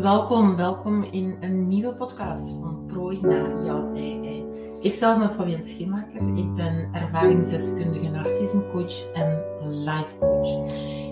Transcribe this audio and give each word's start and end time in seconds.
Welkom, 0.00 0.56
welkom 0.56 1.02
in 1.02 1.36
een 1.40 1.68
nieuwe 1.68 1.94
podcast 1.94 2.56
van 2.60 2.84
Prooi 2.86 3.20
naar 3.20 3.64
jouw 3.64 3.94
ei. 3.94 4.44
Ik 4.80 4.92
zelf 4.92 5.18
ben 5.18 5.32
Fabienne 5.32 5.64
Schemaker. 5.64 6.28
Ik 6.34 6.54
ben 6.54 6.88
ervaringsdeskundige 6.92 8.10
narcismecoach 8.10 9.12
en 9.12 9.44
life 9.68 10.16
coach. 10.18 10.48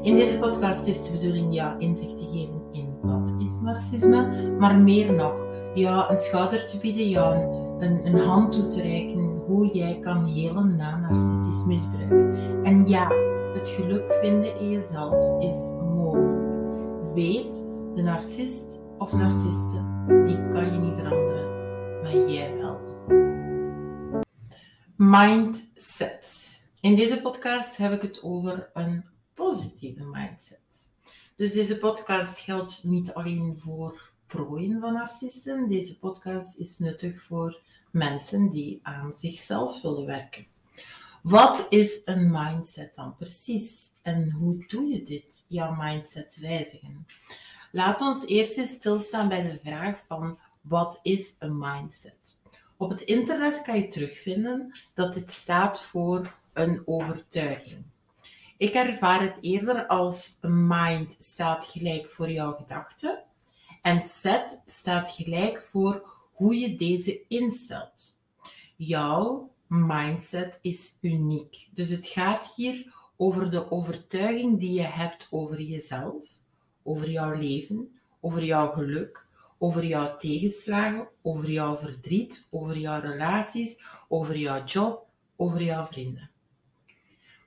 In 0.02 0.16
deze 0.16 0.38
podcast 0.38 0.86
is 0.86 1.02
de 1.02 1.12
bedoeling 1.12 1.54
jou 1.54 1.78
inzicht 1.78 2.16
te 2.16 2.24
geven 2.24 2.62
in 2.72 2.94
wat 3.02 3.34
is 3.38 3.58
narcisme, 3.62 4.50
maar 4.58 4.78
meer 4.78 5.12
nog, 5.12 5.46
jou 5.74 6.10
een 6.10 6.16
schouder 6.16 6.66
te 6.66 6.78
bieden, 6.78 7.08
jou 7.08 7.36
een, 7.78 8.06
een 8.06 8.18
hand 8.18 8.52
toe 8.52 8.66
te 8.66 8.82
reiken 8.82 9.42
hoe 9.46 9.66
jij 9.72 9.98
kan 9.98 10.24
helen 10.24 10.76
na 10.76 10.96
narcistisch 10.96 11.64
misbruik. 11.64 12.36
En 12.62 12.88
ja, 12.88 13.08
het 13.54 13.68
geluk 13.68 14.12
vinden 14.22 14.60
in 14.60 14.70
jezelf 14.70 15.42
is 15.42 15.70
mogelijk. 15.94 16.46
Weet 17.14 17.67
de 17.98 18.04
narcist 18.04 18.78
of 18.98 19.12
narciste, 19.12 20.04
die 20.24 20.48
kan 20.48 20.72
je 20.72 20.78
niet 20.78 20.94
veranderen, 20.94 22.02
maar 22.02 22.30
jij 22.30 22.54
wel. 22.54 22.80
Mindset. 24.96 26.60
In 26.80 26.94
deze 26.94 27.20
podcast 27.20 27.76
heb 27.76 27.92
ik 27.92 28.02
het 28.02 28.22
over 28.22 28.70
een 28.72 29.04
positieve 29.34 30.04
mindset. 30.04 30.90
Dus 31.36 31.52
deze 31.52 31.78
podcast 31.78 32.38
geldt 32.38 32.84
niet 32.84 33.14
alleen 33.14 33.58
voor 33.58 34.10
prooien 34.26 34.80
van 34.80 34.92
narcisten. 34.92 35.68
Deze 35.68 35.98
podcast 35.98 36.56
is 36.56 36.78
nuttig 36.78 37.22
voor 37.22 37.60
mensen 37.90 38.48
die 38.50 38.80
aan 38.82 39.12
zichzelf 39.14 39.82
willen 39.82 40.06
werken. 40.06 40.46
Wat 41.22 41.66
is 41.68 42.00
een 42.04 42.30
mindset 42.30 42.94
dan 42.94 43.16
precies? 43.16 43.90
En 44.02 44.30
hoe 44.30 44.64
doe 44.66 44.88
je 44.88 45.02
dit, 45.02 45.44
jouw 45.46 45.74
mindset 45.74 46.38
wijzigen? 46.40 47.06
Laat 47.70 48.00
ons 48.00 48.26
eerst 48.26 48.58
eens 48.58 48.70
stilstaan 48.70 49.28
bij 49.28 49.42
de 49.42 49.58
vraag 49.64 50.00
van 50.06 50.38
wat 50.60 51.00
is 51.02 51.34
een 51.38 51.58
mindset? 51.58 52.38
Op 52.76 52.90
het 52.90 53.00
internet 53.00 53.62
kan 53.62 53.76
je 53.76 53.88
terugvinden 53.88 54.78
dat 54.94 55.14
dit 55.14 55.32
staat 55.32 55.82
voor 55.82 56.38
een 56.52 56.82
overtuiging. 56.86 57.84
Ik 58.56 58.74
ervaar 58.74 59.22
het 59.22 59.38
eerder 59.40 59.86
als 59.86 60.38
mind 60.40 61.16
staat 61.18 61.64
gelijk 61.64 62.10
voor 62.10 62.30
jouw 62.30 62.52
gedachten 62.52 63.22
en 63.82 64.02
set 64.02 64.62
staat 64.66 65.10
gelijk 65.10 65.62
voor 65.62 66.10
hoe 66.32 66.58
je 66.58 66.76
deze 66.76 67.20
instelt. 67.28 68.20
Jouw 68.76 69.50
mindset 69.66 70.58
is 70.62 70.98
uniek. 71.00 71.68
Dus 71.72 71.88
het 71.88 72.06
gaat 72.06 72.52
hier 72.56 72.94
over 73.16 73.50
de 73.50 73.70
overtuiging 73.70 74.58
die 74.60 74.72
je 74.72 74.86
hebt 74.86 75.28
over 75.30 75.60
jezelf, 75.60 76.46
over 76.82 77.10
jouw 77.10 77.32
leven, 77.32 77.98
over 78.20 78.44
jouw 78.44 78.70
geluk, 78.70 79.26
over 79.58 79.84
jouw 79.84 80.16
tegenslagen, 80.16 81.08
over 81.22 81.50
jouw 81.50 81.76
verdriet, 81.76 82.48
over 82.50 82.78
jouw 82.78 83.00
relaties, 83.00 83.82
over 84.08 84.36
jouw 84.36 84.64
job, 84.64 85.06
over 85.36 85.62
jouw 85.62 85.86
vrienden. 85.86 86.30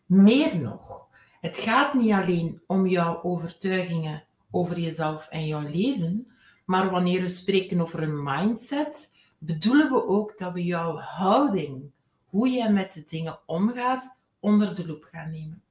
Meer 0.05 0.59
nog, 0.59 1.07
het 1.41 1.57
gaat 1.57 1.93
niet 1.93 2.11
alleen 2.11 2.61
om 2.67 2.87
jouw 2.87 3.23
overtuigingen 3.23 4.23
over 4.51 4.79
jezelf 4.79 5.27
en 5.27 5.47
jouw 5.47 5.67
leven, 5.69 6.27
maar 6.65 6.89
wanneer 6.89 7.21
we 7.21 7.27
spreken 7.27 7.81
over 7.81 8.03
een 8.03 8.23
mindset, 8.23 9.11
bedoelen 9.37 9.89
we 9.89 10.07
ook 10.07 10.37
dat 10.37 10.53
we 10.53 10.63
jouw 10.63 10.95
houding, 10.95 11.91
hoe 12.25 12.49
jij 12.49 12.71
met 12.71 12.93
de 12.93 13.03
dingen 13.03 13.39
omgaat, 13.45 14.15
onder 14.39 14.75
de 14.75 14.85
loep 14.85 15.07
gaan 15.11 15.31
nemen. 15.31 15.63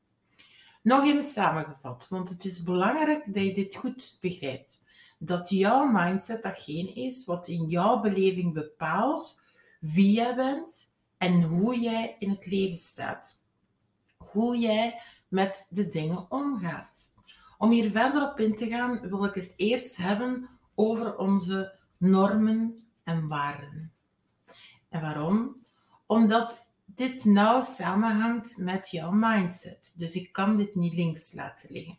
Nog 0.83 1.05
eens 1.05 1.33
samengevat, 1.33 2.07
want 2.09 2.29
het 2.29 2.45
is 2.45 2.63
belangrijk 2.63 3.35
dat 3.35 3.45
je 3.45 3.55
dit 3.55 3.77
goed 3.77 4.19
begrijpt. 4.21 4.83
Dat 5.19 5.51
jouw 5.51 5.87
mindset 5.87 6.43
datgene 6.43 6.93
is 6.93 7.25
wat 7.25 7.49
in 7.49 7.69
jouw 7.69 8.01
beleving 8.01 8.53
bepaalt 8.55 9.43
wie 9.81 10.13
jij 10.13 10.35
bent 10.35 10.91
en 11.19 11.43
hoe 11.43 11.81
jij 11.81 12.17
in 12.19 12.31
het 12.31 12.47
leven 12.47 12.77
staat. 12.77 13.43
Hoe 14.17 14.59
jij 14.59 15.01
met 15.29 15.67
de 15.71 15.87
dingen 15.87 16.31
omgaat. 16.31 17.13
Om 17.59 17.71
hier 17.71 17.91
verder 17.91 18.31
op 18.31 18.41
in 18.41 18.57
te 18.57 18.69
gaan, 18.69 19.09
wil 19.09 19.25
ik 19.25 19.35
het 19.35 19.53
eerst 19.57 19.97
hebben 19.97 20.49
over 20.75 21.17
onze 21.17 21.79
normen 21.97 22.89
en 23.05 23.29
waarden. 23.29 23.93
En 24.89 25.01
waarom? 25.01 25.57
Omdat 26.07 26.70
dit 27.01 27.25
nauw 27.25 27.63
samenhangt 27.63 28.57
met 28.57 28.91
jouw 28.91 29.11
mindset. 29.11 29.95
Dus 29.97 30.15
ik 30.15 30.33
kan 30.33 30.57
dit 30.57 30.75
niet 30.75 30.93
links 30.93 31.33
laten 31.33 31.73
liggen. 31.73 31.99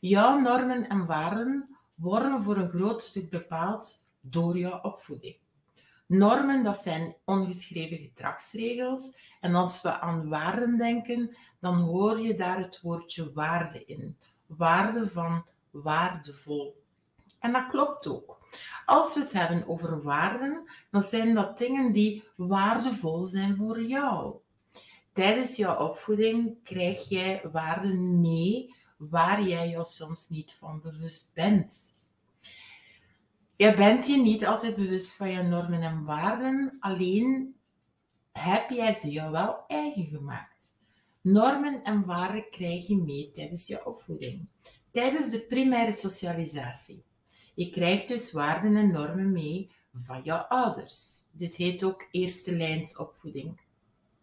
Jouw 0.00 0.38
normen 0.38 0.88
en 0.88 1.06
waarden 1.06 1.76
worden 1.94 2.42
voor 2.42 2.56
een 2.56 2.68
groot 2.68 3.02
stuk 3.02 3.30
bepaald 3.30 4.06
door 4.20 4.58
jouw 4.58 4.80
opvoeding. 4.80 5.36
Normen, 6.06 6.64
dat 6.64 6.76
zijn 6.76 7.16
ongeschreven 7.24 7.98
gedragsregels. 7.98 9.12
En 9.40 9.54
als 9.54 9.82
we 9.82 10.00
aan 10.00 10.28
waarden 10.28 10.78
denken, 10.78 11.36
dan 11.60 11.74
hoor 11.80 12.20
je 12.20 12.34
daar 12.34 12.58
het 12.58 12.80
woordje 12.80 13.32
waarde 13.32 13.84
in. 13.84 14.16
Waarde 14.46 15.08
van 15.08 15.46
waardevol. 15.70 16.82
En 17.38 17.52
dat 17.52 17.68
klopt 17.68 18.06
ook. 18.06 18.39
Als 18.84 19.14
we 19.14 19.20
het 19.20 19.32
hebben 19.32 19.68
over 19.68 20.02
waarden, 20.02 20.70
dan 20.90 21.02
zijn 21.02 21.34
dat 21.34 21.58
dingen 21.58 21.92
die 21.92 22.24
waardevol 22.36 23.26
zijn 23.26 23.56
voor 23.56 23.82
jou. 23.82 24.34
Tijdens 25.12 25.56
jouw 25.56 25.88
opvoeding 25.88 26.62
krijg 26.62 27.08
jij 27.08 27.42
waarden 27.52 28.20
mee 28.20 28.74
waar 28.96 29.42
jij 29.42 29.68
je 29.68 29.84
soms 29.84 30.28
niet 30.28 30.52
van 30.52 30.80
bewust 30.80 31.30
bent. 31.34 31.94
Je 33.56 33.74
bent 33.74 34.06
je 34.06 34.16
niet 34.16 34.46
altijd 34.46 34.76
bewust 34.76 35.12
van 35.12 35.30
je 35.30 35.42
normen 35.42 35.82
en 35.82 36.04
waarden, 36.04 36.76
alleen 36.80 37.54
heb 38.32 38.70
jij 38.70 38.92
ze 38.92 39.10
jou 39.10 39.30
wel 39.30 39.64
eigen 39.66 40.06
gemaakt. 40.06 40.74
Normen 41.20 41.82
en 41.82 42.04
waarden 42.04 42.50
krijg 42.50 42.86
je 42.86 42.96
mee 42.96 43.30
tijdens 43.30 43.66
je 43.66 43.86
opvoeding, 43.86 44.48
tijdens 44.90 45.30
de 45.30 45.40
primaire 45.40 45.92
socialisatie. 45.92 47.04
Je 47.54 47.70
krijgt 47.70 48.08
dus 48.08 48.32
waarden 48.32 48.76
en 48.76 48.92
normen 48.92 49.32
mee 49.32 49.70
van 49.92 50.22
jouw 50.22 50.38
ouders. 50.38 51.26
Dit 51.32 51.56
heet 51.56 51.84
ook 51.84 52.08
eerste 52.10 52.56
lijns 52.56 52.96
opvoeding. 52.96 53.60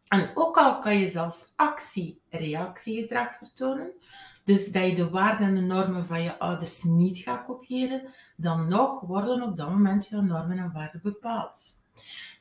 En 0.07 0.31
ook 0.33 0.57
al 0.57 0.79
kan 0.79 0.99
je 0.99 1.09
zelfs 1.09 1.53
actie-reactiegedrag 1.55 3.37
vertonen, 3.37 3.91
dus 4.43 4.71
dat 4.71 4.85
je 4.85 4.95
de 4.95 5.09
waarden 5.09 5.57
en 5.57 5.67
normen 5.67 6.05
van 6.05 6.23
je 6.23 6.39
ouders 6.39 6.83
niet 6.83 7.17
gaat 7.17 7.45
kopiëren, 7.45 8.09
dan 8.37 8.67
nog 8.67 9.01
worden 9.01 9.41
op 9.41 9.57
dat 9.57 9.69
moment 9.69 10.07
jouw 10.07 10.21
normen 10.21 10.57
en 10.57 10.71
waarden 10.71 11.01
bepaald. 11.03 11.79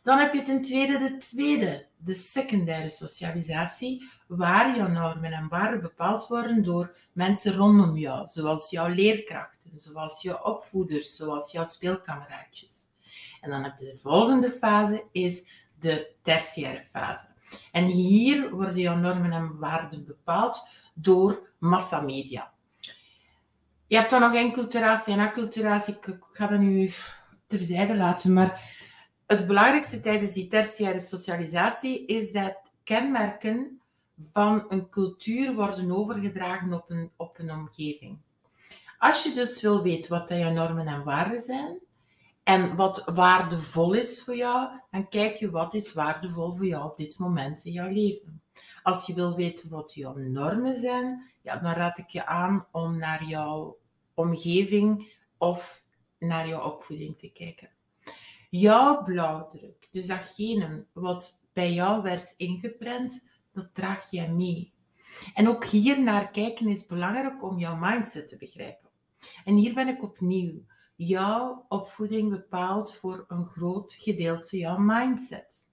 Dan 0.03 0.19
heb 0.19 0.35
je 0.35 0.43
ten 0.43 0.61
tweede 0.63 0.99
de 0.99 1.17
tweede, 1.17 1.87
de 1.97 2.15
secundaire 2.15 2.89
socialisatie, 2.89 4.09
waar 4.27 4.77
jouw 4.77 4.89
normen 4.89 5.33
en 5.33 5.49
waarden 5.49 5.81
bepaald 5.81 6.27
worden 6.27 6.63
door 6.63 6.97
mensen 7.13 7.55
rondom 7.55 7.97
jou, 7.97 8.27
zoals 8.27 8.71
jouw 8.71 8.89
leerkrachten, 8.89 9.71
zoals 9.75 10.23
jouw 10.23 10.39
opvoeders, 10.43 11.17
zoals 11.17 11.53
jouw 11.53 11.65
speelkameraadjes. 11.65 12.87
En 13.41 13.51
dan 13.51 13.63
heb 13.63 13.79
je 13.79 13.85
de 13.85 13.97
volgende 13.97 14.53
fase, 14.53 15.05
is 15.13 15.43
de 15.79 16.15
tertiaire 16.23 16.85
fase. 16.85 17.27
En 17.73 17.85
hier 17.85 18.51
worden 18.51 18.79
jouw 18.79 18.97
normen 18.97 19.33
en 19.33 19.59
waarden 19.59 20.05
bepaald 20.05 20.69
door 20.95 21.49
massamedia. 21.59 22.53
Je 23.87 23.97
hebt 23.97 24.11
dan 24.11 24.21
nog 24.21 24.35
enculturatie 24.35 25.13
en 25.13 25.21
acculturatie. 25.21 25.95
Ik 25.95 26.19
ga 26.33 26.47
dat 26.47 26.61
nu 26.61 26.91
terzijde 27.47 27.97
laten, 27.97 28.33
maar 28.33 28.76
het 29.27 29.47
belangrijkste 29.47 30.01
tijdens 30.01 30.33
die 30.33 30.47
tertiaire 30.47 31.01
socialisatie 31.01 32.07
is 32.07 32.33
dat 32.33 32.61
kenmerken 32.85 33.81
van 34.33 34.65
een 34.69 34.89
cultuur 34.89 35.55
worden 35.55 35.93
overgedragen 35.93 36.73
op 36.73 36.91
een, 36.91 37.11
op 37.17 37.39
een 37.39 37.51
omgeving. 37.51 38.19
Als 38.99 39.23
je 39.23 39.33
dus 39.33 39.61
wil 39.61 39.83
weten 39.83 40.11
wat 40.11 40.29
je 40.29 40.51
normen 40.51 40.87
en 40.87 41.05
waarden 41.05 41.41
zijn 41.41 41.79
en 42.43 42.77
wat 42.77 43.05
waardevol 43.15 43.93
is 43.93 44.25
voor 44.25 44.37
jou, 44.37 44.81
dan 44.91 45.09
kijk 45.09 45.37
je 45.37 45.51
wat 45.51 45.75
is 45.75 45.93
waardevol 45.93 46.53
voor 46.53 46.67
jou 46.67 46.85
op 46.85 46.97
dit 46.97 47.19
moment 47.19 47.65
in 47.65 47.73
jouw 47.73 47.89
leven. 47.89 48.43
Als 48.83 49.07
je 49.07 49.15
wil 49.15 49.37
weten 49.37 49.71
wat 49.71 49.95
jouw 49.95 50.15
normen 50.17 50.75
zijn, 50.75 51.31
ja, 51.43 51.57
dan 51.57 51.73
raad 51.73 51.99
ik 51.99 52.09
je 52.09 52.27
aan 52.27 52.67
om 52.73 52.99
naar 52.99 53.25
jouw 53.25 53.79
omgeving 54.15 55.13
of 55.39 55.83
naar 56.19 56.49
jouw 56.49 56.63
opvoeding 56.63 57.19
te 57.19 57.31
kijken. 57.33 57.76
Jouw 58.51 59.03
blauwdruk, 59.03 59.89
dus 59.91 60.07
datgene 60.07 60.87
wat 60.93 61.49
bij 61.53 61.73
jou 61.73 62.03
werd 62.03 62.35
ingeprent, 62.37 63.25
dat 63.53 63.75
draag 63.75 64.11
jij 64.11 64.31
mee. 64.31 64.75
En 65.35 65.49
ook 65.49 65.65
hier 65.65 66.03
naar 66.03 66.31
kijken 66.31 66.69
is 66.69 66.87
belangrijk 66.87 67.43
om 67.43 67.59
jouw 67.59 67.77
mindset 67.77 68.29
te 68.29 68.37
begrijpen. 68.37 68.91
En 69.45 69.55
hier 69.55 69.75
ben 69.75 69.89
ik 69.89 70.03
opnieuw. 70.03 70.65
Jouw 70.97 71.65
opvoeding 71.69 72.31
bepaalt 72.31 72.95
voor 72.95 73.25
een 73.29 73.47
groot 73.47 73.95
gedeelte 73.95 74.59
jouw 74.59 74.79
mindset. 74.79 75.67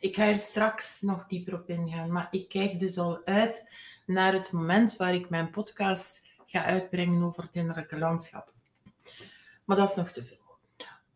Ik 0.00 0.14
ga 0.14 0.26
er 0.26 0.34
straks 0.34 1.00
nog 1.00 1.26
dieper 1.26 1.54
op 1.54 1.68
ingaan, 1.68 2.12
maar 2.12 2.28
ik 2.30 2.48
kijk 2.48 2.78
dus 2.78 2.98
al 2.98 3.20
uit 3.24 3.74
naar 4.06 4.32
het 4.32 4.52
moment 4.52 4.96
waar 4.96 5.14
ik 5.14 5.30
mijn 5.30 5.50
podcast 5.50 6.22
ga 6.46 6.64
uitbrengen 6.64 7.22
over 7.22 7.42
het 7.42 7.56
innerlijke 7.56 7.98
landschap. 7.98 8.52
Maar 9.64 9.76
dat 9.76 9.88
is 9.88 9.96
nog 9.96 10.10
te 10.10 10.24
vroeg. 10.24 10.47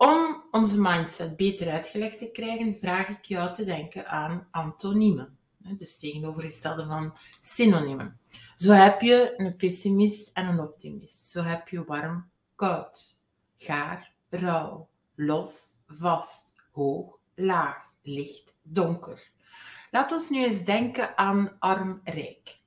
Om 0.03 0.43
onze 0.51 0.81
mindset 0.81 1.37
beter 1.37 1.71
uitgelegd 1.71 2.19
te 2.19 2.31
krijgen, 2.31 2.77
vraag 2.77 3.09
ik 3.09 3.25
jou 3.25 3.55
te 3.55 3.65
denken 3.65 4.07
aan 4.07 4.49
antoniemen. 4.51 5.39
Dus 5.59 5.99
tegenovergestelde 5.99 6.87
van 6.87 7.17
synoniemen. 7.41 8.21
Zo 8.55 8.73
heb 8.73 9.01
je 9.01 9.35
een 9.37 9.57
pessimist 9.57 10.31
en 10.33 10.47
een 10.47 10.61
optimist. 10.61 11.31
Zo 11.31 11.43
heb 11.43 11.69
je 11.69 11.85
warm, 11.85 12.31
koud, 12.55 13.23
gaar, 13.59 14.13
rauw, 14.29 14.89
los, 15.15 15.73
vast, 15.87 16.55
hoog, 16.73 17.19
laag, 17.35 17.77
licht, 18.03 18.55
donker. 18.63 19.31
Laat 19.91 20.13
ons 20.13 20.29
nu 20.29 20.45
eens 20.45 20.65
denken 20.65 21.19
aan 21.19 21.57
arm-rijk. 21.59 22.59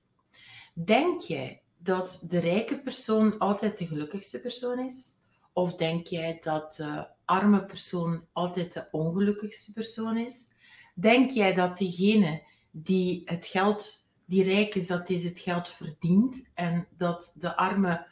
Denk 0.74 1.22
jij 1.22 1.62
dat 1.78 2.20
de 2.22 2.40
rijke 2.40 2.80
persoon 2.80 3.38
altijd 3.38 3.78
de 3.78 3.88
gelukkigste 3.88 4.42
persoon 4.42 4.80
is? 4.80 5.14
Of 5.54 5.76
denk 5.76 6.08
jij 6.08 6.38
dat 6.42 6.76
de 6.76 7.14
arme 7.25 7.66
persoon 7.66 8.27
altijd 8.33 8.74
de 8.74 8.88
ongelukkigste 8.92 9.74
persoon 9.74 10.18
is? 10.18 10.45
Denk 10.94 11.31
jij 11.31 11.54
dat 11.54 11.77
degene 11.77 12.44
die 12.72 13.22
het 13.25 13.45
geld, 13.45 14.12
die 14.25 14.44
rijk 14.44 14.75
is, 14.75 14.88
dat 14.88 15.07
deze 15.07 15.27
het 15.27 15.39
geld 15.39 15.69
verdient 15.69 16.50
en 16.54 16.88
dat 16.98 17.36
de 17.36 17.57
arme 17.57 18.07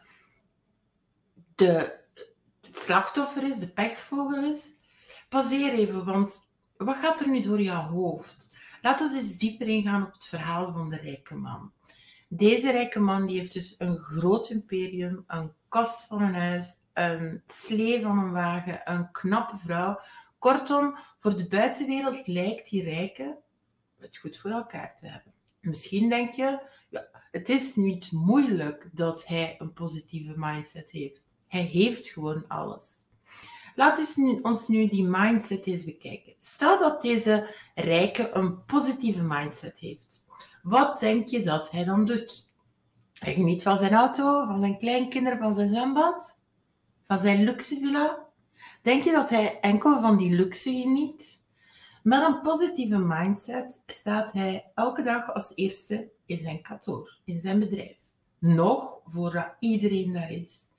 de, 1.55 1.99
het 2.61 2.77
slachtoffer 2.77 3.43
is, 3.43 3.59
de 3.59 3.69
pechvogel 3.69 4.43
is? 4.43 4.73
Passeer 5.29 5.73
even, 5.73 6.05
want 6.05 6.51
wat 6.77 6.95
gaat 6.95 7.19
er 7.19 7.29
nu 7.29 7.39
door 7.39 7.61
jouw 7.61 7.89
hoofd? 7.89 8.55
Laten 8.81 9.11
we 9.11 9.17
eens 9.17 9.37
dieper 9.37 9.67
ingaan 9.67 10.05
op 10.05 10.13
het 10.13 10.25
verhaal 10.25 10.73
van 10.73 10.89
de 10.89 10.97
rijke 10.97 11.35
man. 11.35 11.71
Deze 12.27 12.71
rijke 12.71 12.99
man 12.99 13.25
die 13.25 13.37
heeft 13.37 13.53
dus 13.53 13.75
een 13.77 13.97
groot 13.97 14.49
imperium, 14.49 15.23
een 15.27 15.53
kast 15.69 16.07
van 16.07 16.21
een 16.21 16.35
huis, 16.35 16.75
een 16.93 17.43
slee 17.47 18.01
van 18.01 18.17
een 18.17 18.31
wagen, 18.31 18.81
een 18.83 19.11
knappe 19.11 19.57
vrouw. 19.57 19.99
Kortom, 20.39 20.95
voor 21.17 21.37
de 21.37 21.47
buitenwereld 21.47 22.27
lijkt 22.27 22.69
die 22.69 22.83
rijke 22.83 23.37
het 23.99 24.17
goed 24.17 24.37
voor 24.37 24.51
elkaar 24.51 24.95
te 24.97 25.07
hebben. 25.07 25.33
Misschien 25.59 26.09
denk 26.09 26.33
je, 26.33 26.67
ja, 26.89 27.07
het 27.31 27.49
is 27.49 27.75
niet 27.75 28.11
moeilijk 28.11 28.89
dat 28.91 29.27
hij 29.27 29.55
een 29.57 29.73
positieve 29.73 30.33
mindset 30.35 30.91
heeft. 30.91 31.21
Hij 31.47 31.61
heeft 31.61 32.07
gewoon 32.07 32.47
alles. 32.47 33.03
Laten 33.75 34.23
we 34.23 34.39
ons 34.41 34.67
nu 34.67 34.87
die 34.87 35.03
mindset 35.03 35.65
eens 35.65 35.85
bekijken. 35.85 36.35
Stel 36.39 36.77
dat 36.77 37.01
deze 37.01 37.55
rijke 37.75 38.29
een 38.33 38.65
positieve 38.65 39.23
mindset 39.23 39.79
heeft. 39.79 40.25
Wat 40.63 40.99
denk 40.99 41.27
je 41.27 41.41
dat 41.41 41.71
hij 41.71 41.83
dan 41.83 42.05
doet? 42.05 42.51
Hij 43.13 43.33
geniet 43.33 43.63
van 43.63 43.77
zijn 43.77 43.93
auto, 43.93 44.45
van 44.45 44.59
zijn 44.59 44.77
kleinkinderen, 44.77 45.39
van 45.39 45.53
zijn 45.53 45.67
zwembad, 45.67 46.39
van 47.07 47.19
zijn 47.19 47.43
luxe 47.43 47.79
villa. 47.79 48.25
Denk 48.81 49.03
je 49.03 49.11
dat 49.11 49.29
hij 49.29 49.59
enkel 49.59 49.99
van 49.99 50.17
die 50.17 50.35
luxe 50.35 50.71
geniet? 50.71 51.41
Met 52.03 52.23
een 52.23 52.41
positieve 52.41 52.97
mindset 52.97 53.83
staat 53.85 54.31
hij 54.31 54.71
elke 54.73 55.01
dag 55.01 55.33
als 55.33 55.51
eerste 55.55 56.11
in 56.25 56.39
zijn 56.43 56.61
kantoor, 56.61 57.17
in 57.25 57.41
zijn 57.41 57.59
bedrijf. 57.59 57.97
Nog 58.39 58.99
voordat 59.05 59.55
iedereen 59.59 60.13
daar 60.13 60.31
is. 60.31 60.69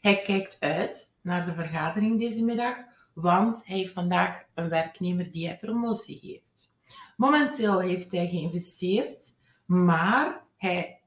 Hij 0.00 0.22
kijkt 0.22 0.56
uit 0.60 1.14
naar 1.20 1.46
de 1.46 1.54
vergadering 1.54 2.20
deze 2.20 2.44
middag, 2.44 2.76
want 3.12 3.62
hij 3.64 3.76
heeft 3.76 3.92
vandaag 3.92 4.44
een 4.54 4.68
werknemer 4.68 5.30
die 5.30 5.46
hij 5.46 5.58
promotie 5.58 6.18
geeft. 6.18 6.70
Momenteel 7.16 7.78
heeft 7.78 8.12
hij 8.12 8.28
geïnvesteerd, 8.28 9.32
maar 9.66 10.44
hij 10.56 11.00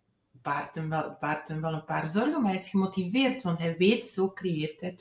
baart 0.47 0.75
hem, 0.75 0.89
wel, 0.89 1.17
baart 1.19 1.47
hem 1.47 1.61
wel 1.61 1.73
een 1.73 1.85
paar 1.85 2.07
zorgen, 2.07 2.41
maar 2.41 2.51
hij 2.51 2.59
is 2.59 2.69
gemotiveerd, 2.69 3.44
want 3.44 3.59
hij 3.59 3.77
weet, 3.77 4.05
zo 4.05 4.31
creëert 4.31 4.81
hij 4.81 4.95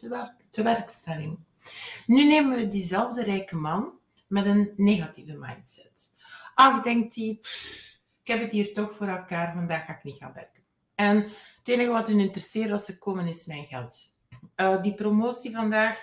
de, 0.50 0.62
werkstelling. 0.62 1.38
Nu 2.06 2.24
nemen 2.24 2.56
we 2.56 2.68
diezelfde 2.68 3.22
rijke 3.22 3.56
man 3.56 3.92
met 4.26 4.46
een 4.46 4.72
negatieve 4.76 5.32
mindset. 5.32 6.12
Ach, 6.54 6.82
denkt 6.82 7.14
hij, 7.14 7.38
ik 8.22 8.32
heb 8.32 8.40
het 8.40 8.52
hier 8.52 8.72
toch 8.74 8.92
voor 8.92 9.06
elkaar, 9.06 9.54
vandaag 9.54 9.84
ga 9.84 9.96
ik 9.96 10.04
niet 10.04 10.16
gaan 10.16 10.32
werken. 10.32 10.62
En 10.94 11.16
het 11.58 11.68
enige 11.68 11.90
wat 11.90 12.08
hun 12.08 12.20
interesseert 12.20 12.70
als 12.70 12.84
ze 12.84 12.98
komen 12.98 13.26
is 13.26 13.46
mijn 13.46 13.66
geld. 13.66 14.14
Uh, 14.56 14.82
die 14.82 14.94
promotie 14.94 15.52
vandaag, 15.52 16.02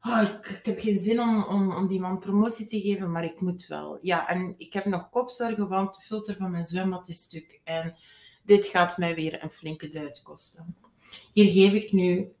oh, 0.00 0.22
ik, 0.22 0.60
heb 0.62 0.78
geen 0.78 0.98
zin 0.98 1.20
om, 1.20 1.42
om, 1.42 1.72
om 1.72 1.86
die 1.86 2.00
man 2.00 2.18
promotie 2.18 2.66
te 2.66 2.80
geven, 2.80 3.12
maar 3.12 3.24
ik 3.24 3.40
moet 3.40 3.66
wel. 3.66 3.98
Ja, 4.00 4.28
en 4.28 4.54
ik 4.56 4.72
heb 4.72 4.84
nog 4.84 5.10
kopzorgen, 5.10 5.68
want 5.68 5.94
de 5.94 6.00
filter 6.00 6.36
van 6.36 6.50
mijn 6.50 6.64
zwembad 6.64 7.08
is 7.08 7.18
stuk. 7.18 7.60
En 7.64 7.94
dit 8.44 8.66
gaat 8.66 8.98
mij 8.98 9.14
weer 9.14 9.42
een 9.42 9.50
flinke 9.50 9.88
duit 9.88 10.22
kosten. 10.22 10.76
Hier 11.32 11.52
geef 11.52 11.72
ik 11.72 11.92
nu 11.92 12.32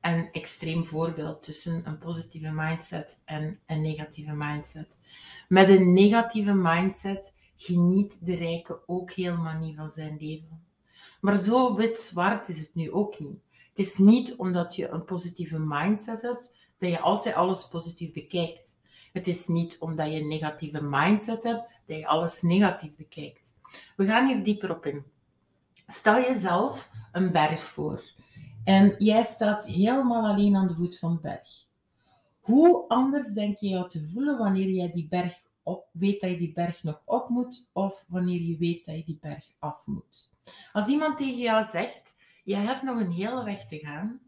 een 0.00 0.28
extreem 0.32 0.86
voorbeeld 0.86 1.42
tussen 1.42 1.86
een 1.86 1.98
positieve 1.98 2.50
mindset 2.50 3.20
en 3.24 3.60
een 3.66 3.80
negatieve 3.80 4.34
mindset. 4.34 4.98
Met 5.48 5.68
een 5.68 5.92
negatieve 5.92 6.54
mindset 6.54 7.34
geniet 7.56 8.26
de 8.26 8.36
rijke 8.36 8.80
ook 8.86 9.12
helemaal 9.12 9.58
niet 9.58 9.76
van 9.76 9.90
zijn 9.90 10.16
leven. 10.20 10.66
Maar 11.20 11.36
zo 11.36 11.74
wit-zwart 11.74 12.48
is 12.48 12.58
het 12.58 12.74
nu 12.74 12.92
ook 12.92 13.18
niet. 13.18 13.40
Het 13.68 13.78
is 13.86 13.96
niet 13.96 14.36
omdat 14.36 14.74
je 14.74 14.88
een 14.88 15.04
positieve 15.04 15.58
mindset 15.58 16.22
hebt 16.22 16.52
dat 16.78 16.90
je 16.90 17.00
altijd 17.00 17.34
alles 17.34 17.68
positief 17.68 18.12
bekijkt. 18.12 18.76
Het 19.12 19.26
is 19.26 19.46
niet 19.46 19.78
omdat 19.78 20.12
je 20.12 20.20
een 20.20 20.28
negatieve 20.28 20.82
mindset 20.82 21.42
hebt 21.42 21.64
dat 21.86 21.98
je 21.98 22.06
alles 22.06 22.42
negatief 22.42 22.94
bekijkt. 22.96 23.54
We 23.96 24.06
gaan 24.06 24.26
hier 24.26 24.44
dieper 24.44 24.70
op 24.70 24.86
in. 24.86 25.04
Stel 25.90 26.20
jezelf 26.20 26.90
een 27.12 27.32
berg 27.32 27.64
voor 27.64 28.02
en 28.64 28.94
jij 28.98 29.24
staat 29.24 29.66
helemaal 29.66 30.26
alleen 30.26 30.56
aan 30.56 30.66
de 30.66 30.74
voet 30.74 30.98
van 30.98 31.14
de 31.14 31.20
berg. 31.20 31.66
Hoe 32.40 32.88
anders 32.88 33.28
denk 33.28 33.58
je 33.58 33.68
jou 33.68 33.88
te 33.88 34.04
voelen 34.04 34.38
wanneer 34.38 34.68
jij 34.68 34.92
die 34.92 35.08
berg 35.08 35.42
op, 35.62 35.88
weet 35.92 36.20
dat 36.20 36.30
je 36.30 36.36
die 36.36 36.52
berg 36.52 36.82
nog 36.82 37.02
op 37.04 37.28
moet, 37.28 37.70
of 37.72 38.04
wanneer 38.08 38.40
je 38.40 38.56
weet 38.56 38.84
dat 38.84 38.94
je 38.94 39.04
die 39.04 39.18
berg 39.20 39.52
af 39.58 39.86
moet? 39.86 40.30
Als 40.72 40.88
iemand 40.88 41.16
tegen 41.16 41.38
jou 41.38 41.64
zegt, 41.64 42.16
je 42.44 42.56
hebt 42.56 42.82
nog 42.82 43.00
een 43.00 43.12
hele 43.12 43.44
weg 43.44 43.66
te 43.66 43.78
gaan, 43.78 44.20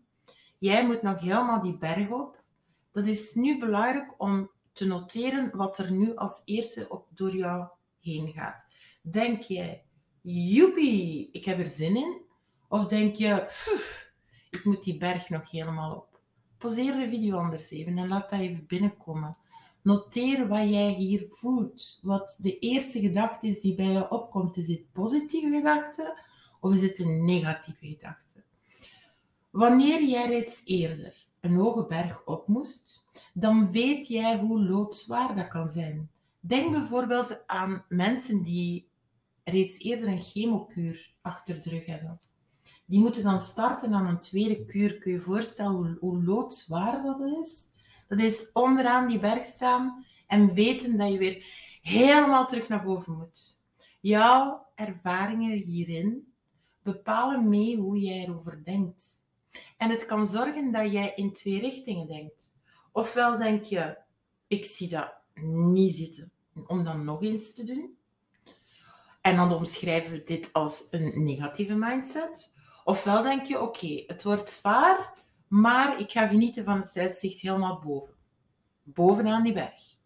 jij 0.58 0.86
moet 0.86 1.02
nog 1.02 1.20
helemaal 1.20 1.60
die 1.60 1.78
berg 1.78 2.10
op, 2.10 2.42
dat 2.90 3.06
is 3.06 3.34
nu 3.34 3.58
belangrijk 3.58 4.14
om 4.18 4.50
te 4.72 4.86
noteren 4.86 5.56
wat 5.56 5.78
er 5.78 5.92
nu 5.92 6.16
als 6.16 6.42
eerste 6.44 6.88
op, 6.88 7.06
door 7.14 7.36
jou 7.36 7.68
heen 8.00 8.28
gaat. 8.28 8.66
Denk 9.02 9.42
jij, 9.42 9.84
joepie, 10.22 11.28
ik 11.32 11.44
heb 11.44 11.58
er 11.58 11.66
zin 11.66 11.96
in? 11.96 12.20
Of 12.68 12.86
denk 12.86 13.14
je, 13.14 13.44
ik 14.50 14.64
moet 14.64 14.82
die 14.82 14.96
berg 14.96 15.28
nog 15.28 15.50
helemaal 15.50 15.96
op. 15.96 16.20
Poseer 16.58 16.96
de 16.96 17.08
video 17.08 17.36
anders 17.36 17.70
even 17.70 17.98
en 17.98 18.08
laat 18.08 18.30
dat 18.30 18.40
even 18.40 18.66
binnenkomen. 18.66 19.36
Noteer 19.82 20.48
wat 20.48 20.68
jij 20.68 20.92
hier 20.92 21.26
voelt. 21.28 21.98
Wat 22.02 22.36
de 22.38 22.58
eerste 22.58 23.00
gedachte 23.00 23.46
is 23.46 23.60
die 23.60 23.74
bij 23.74 23.86
je 23.86 24.10
opkomt. 24.10 24.56
Is 24.56 24.68
het 24.68 24.92
positieve 24.92 25.50
gedachte 25.50 26.22
of 26.60 26.74
is 26.74 26.82
het 26.82 26.98
een 26.98 27.24
negatieve 27.24 27.86
gedachte? 27.86 28.42
Wanneer 29.50 30.04
jij 30.04 30.26
reeds 30.26 30.62
eerder 30.64 31.26
een 31.40 31.54
hoge 31.54 31.84
berg 31.86 32.24
op 32.24 32.48
moest, 32.48 33.04
dan 33.34 33.72
weet 33.72 34.06
jij 34.06 34.38
hoe 34.38 34.60
loodzwaar 34.60 35.36
dat 35.36 35.48
kan 35.48 35.68
zijn. 35.68 36.10
Denk 36.40 36.70
bijvoorbeeld 36.70 37.46
aan 37.46 37.84
mensen 37.88 38.42
die 38.42 38.89
reeds 39.44 39.78
eerder 39.78 40.08
een 40.08 40.22
chemokuur 40.22 41.14
achter 41.20 41.60
de 41.60 41.70
rug 41.70 41.86
hebben 41.86 42.20
die 42.90 43.00
moeten 43.00 43.22
dan 43.22 43.40
starten 43.40 43.92
aan 43.92 44.06
een 44.06 44.20
tweede 44.20 44.64
kuur. 44.64 44.98
Kun 44.98 45.10
je 45.10 45.16
je 45.16 45.22
voorstellen 45.22 45.72
hoe, 45.72 45.96
hoe 46.00 46.24
loodzwaar 46.24 47.02
dat 47.02 47.20
is? 47.20 47.68
Dat 48.08 48.20
is 48.20 48.50
onderaan 48.52 49.08
die 49.08 49.18
berg 49.18 49.44
staan 49.44 50.04
en 50.26 50.54
weten 50.54 50.96
dat 50.96 51.12
je 51.12 51.18
weer 51.18 51.46
helemaal 51.82 52.46
terug 52.46 52.68
naar 52.68 52.82
boven 52.82 53.16
moet. 53.16 53.62
Jouw 54.00 54.66
ervaringen 54.74 55.58
hierin 55.58 56.32
bepalen 56.82 57.48
mee 57.48 57.76
hoe 57.76 57.98
jij 57.98 58.24
erover 58.24 58.64
denkt. 58.64 59.22
En 59.76 59.90
het 59.90 60.06
kan 60.06 60.26
zorgen 60.26 60.72
dat 60.72 60.92
jij 60.92 61.12
in 61.14 61.32
twee 61.32 61.60
richtingen 61.60 62.06
denkt. 62.06 62.54
Ofwel 62.92 63.38
denk 63.38 63.64
je, 63.64 63.98
ik 64.46 64.64
zie 64.64 64.88
dat 64.88 65.14
niet 65.42 65.94
zitten 65.94 66.32
om 66.66 66.84
dan 66.84 67.04
nog 67.04 67.22
eens 67.22 67.54
te 67.54 67.64
doen. 67.64 67.98
En 69.20 69.36
dan 69.36 69.52
omschrijven 69.52 70.12
we 70.12 70.22
dit 70.22 70.52
als 70.52 70.86
een 70.90 71.24
negatieve 71.24 71.74
mindset. 71.74 72.54
Ofwel 72.84 73.22
denk 73.22 73.46
je, 73.46 73.60
oké, 73.60 74.02
het 74.06 74.22
wordt 74.22 74.50
zwaar, 74.50 75.12
maar 75.48 76.00
ik 76.00 76.10
ga 76.10 76.26
genieten 76.26 76.64
van 76.64 76.80
het 76.80 76.96
uitzicht 76.96 77.40
helemaal 77.40 77.78
boven. 77.78 78.14
Bovenaan 78.82 79.42
die 79.42 79.52
berg. 79.52 79.96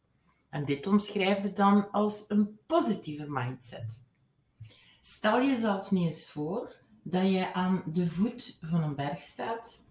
En 0.50 0.64
dit 0.64 0.87
omschrijven 0.87 1.42
we 1.42 1.52
dan 1.52 1.90
als 1.90 2.25
een 2.28 2.59
positieve 2.66 3.26
mindset. 3.28 4.04
Stel 5.00 5.42
jezelf 5.42 5.90
nu 5.90 6.00
eens 6.00 6.30
voor 6.30 6.76
dat 7.02 7.30
je 7.30 7.52
aan 7.52 7.83
de 7.92 8.06
voet 8.06 8.59
van 8.61 8.83
een 8.83 8.94
berg 8.94 9.21
staat 9.21 9.83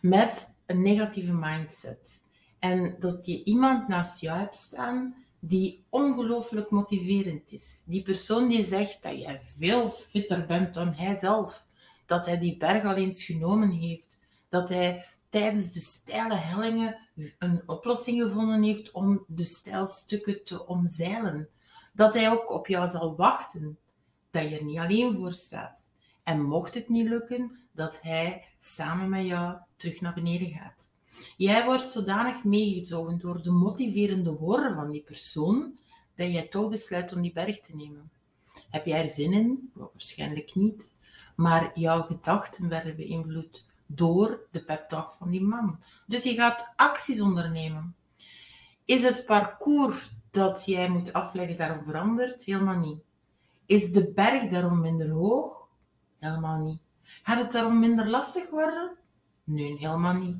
met 0.00 0.54
een 0.66 0.82
negatieve 0.82 1.32
mindset. 1.32 2.20
En 2.58 2.96
dat 2.98 3.26
je 3.26 3.44
iemand 3.44 3.88
naast 3.88 4.20
jou 4.20 4.38
hebt 4.38 4.56
staan 4.56 5.14
die 5.44 5.84
ongelooflijk 5.88 6.70
motiverend 6.70 7.52
is. 7.52 7.82
Die 7.84 8.02
persoon 8.02 8.48
die 8.48 8.64
zegt 8.64 9.02
dat 9.02 9.20
jij 9.20 9.40
veel 9.44 9.90
fitter 9.90 10.46
bent 10.46 10.74
dan 10.74 10.92
hij 10.92 11.16
zelf 11.16 11.66
dat 12.06 12.26
hij 12.26 12.38
die 12.38 12.56
berg 12.56 12.84
al 12.84 12.94
eens 12.94 13.24
genomen 13.24 13.70
heeft, 13.70 14.20
dat 14.48 14.68
hij 14.68 15.04
tijdens 15.28 15.72
de 15.72 15.80
steile 15.80 16.34
hellingen 16.34 16.98
een 17.38 17.62
oplossing 17.66 18.22
gevonden 18.22 18.62
heeft 18.62 18.90
om 18.90 19.24
de 19.26 19.44
stijlstukken 19.44 20.44
te 20.44 20.66
omzeilen. 20.66 21.48
Dat 21.94 22.14
hij 22.14 22.30
ook 22.30 22.50
op 22.50 22.66
jou 22.66 22.88
zal 22.88 23.16
wachten, 23.16 23.78
dat 24.30 24.42
je 24.48 24.58
er 24.58 24.64
niet 24.64 24.78
alleen 24.78 25.14
voor 25.14 25.32
staat. 25.32 25.90
En 26.22 26.42
mocht 26.42 26.74
het 26.74 26.88
niet 26.88 27.08
lukken, 27.08 27.58
dat 27.72 28.00
hij 28.02 28.44
samen 28.58 29.08
met 29.08 29.24
jou 29.24 29.56
terug 29.76 30.00
naar 30.00 30.14
beneden 30.14 30.48
gaat. 30.48 30.90
Jij 31.36 31.64
wordt 31.64 31.90
zodanig 31.90 32.44
meegezogen 32.44 33.18
door 33.18 33.42
de 33.42 33.50
motiverende 33.50 34.32
woorden 34.32 34.74
van 34.74 34.90
die 34.90 35.02
persoon, 35.02 35.78
dat 36.14 36.32
jij 36.32 36.46
toch 36.46 36.68
besluit 36.68 37.12
om 37.12 37.22
die 37.22 37.32
berg 37.32 37.60
te 37.60 37.76
nemen. 37.76 38.10
Heb 38.70 38.86
jij 38.86 39.02
er 39.02 39.08
zin 39.08 39.32
in? 39.32 39.70
waarschijnlijk 39.74 40.54
niet. 40.54 40.94
Maar 41.36 41.70
jouw 41.74 42.02
gedachten 42.02 42.68
werden 42.68 42.96
beïnvloed 42.96 43.64
door 43.86 44.46
de 44.50 44.64
pep 44.64 44.88
talk 44.88 45.12
van 45.12 45.30
die 45.30 45.42
man. 45.42 45.78
Dus 46.06 46.22
je 46.22 46.34
gaat 46.34 46.72
acties 46.76 47.20
ondernemen. 47.20 47.94
Is 48.84 49.02
het 49.02 49.26
parcours 49.26 50.10
dat 50.30 50.62
jij 50.66 50.88
moet 50.88 51.12
afleggen 51.12 51.58
daarom 51.58 51.84
veranderd? 51.84 52.44
Helemaal 52.44 52.78
niet. 52.78 53.00
Is 53.66 53.92
de 53.92 54.12
berg 54.12 54.50
daarom 54.50 54.80
minder 54.80 55.10
hoog? 55.10 55.68
Helemaal 56.18 56.58
niet. 56.58 56.78
Gaat 57.22 57.38
het 57.42 57.52
daarom 57.52 57.78
minder 57.78 58.08
lastig 58.08 58.50
worden? 58.50 58.96
Nee, 59.44 59.76
helemaal 59.78 60.14
niet. 60.14 60.36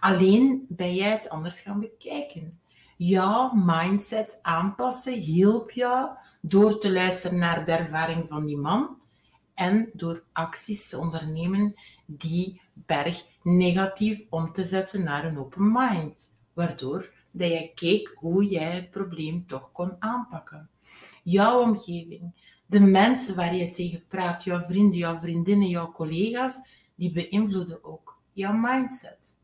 Alleen 0.00 0.66
ben 0.68 0.94
jij 0.94 1.10
het 1.10 1.28
anders 1.28 1.60
gaan 1.60 1.80
bekijken. 1.80 2.60
Jouw 2.96 3.52
mindset 3.54 4.38
aanpassen 4.42 5.12
hielp 5.12 5.70
jou 5.70 6.10
door 6.40 6.78
te 6.78 6.92
luisteren 6.92 7.38
naar 7.38 7.64
de 7.64 7.72
ervaring 7.72 8.28
van 8.28 8.46
die 8.46 8.56
man 8.56 8.98
en 9.54 9.90
door 9.92 10.24
acties 10.32 10.88
te 10.88 10.98
ondernemen 10.98 11.74
die 12.06 12.60
berg 12.72 13.26
negatief 13.42 14.24
om 14.30 14.52
te 14.52 14.64
zetten 14.64 15.02
naar 15.02 15.24
een 15.24 15.38
open 15.38 15.72
mind. 15.72 16.36
Waardoor 16.52 17.12
dat 17.30 17.48
jij 17.48 17.72
keek 17.74 18.12
hoe 18.14 18.48
jij 18.48 18.70
het 18.70 18.90
probleem 18.90 19.46
toch 19.46 19.72
kon 19.72 19.96
aanpakken. 19.98 20.70
Jouw 21.22 21.60
omgeving, 21.60 22.52
de 22.66 22.80
mensen 22.80 23.36
waar 23.36 23.54
je 23.54 23.70
tegen 23.70 24.06
praat, 24.08 24.44
jouw 24.44 24.62
vrienden, 24.62 24.98
jouw 24.98 25.18
vriendinnen, 25.18 25.68
jouw 25.68 25.92
collega's, 25.92 26.58
die 26.94 27.12
beïnvloeden 27.12 27.84
ook 27.84 28.13
jouw 28.34 28.52
mindset. 28.52 29.38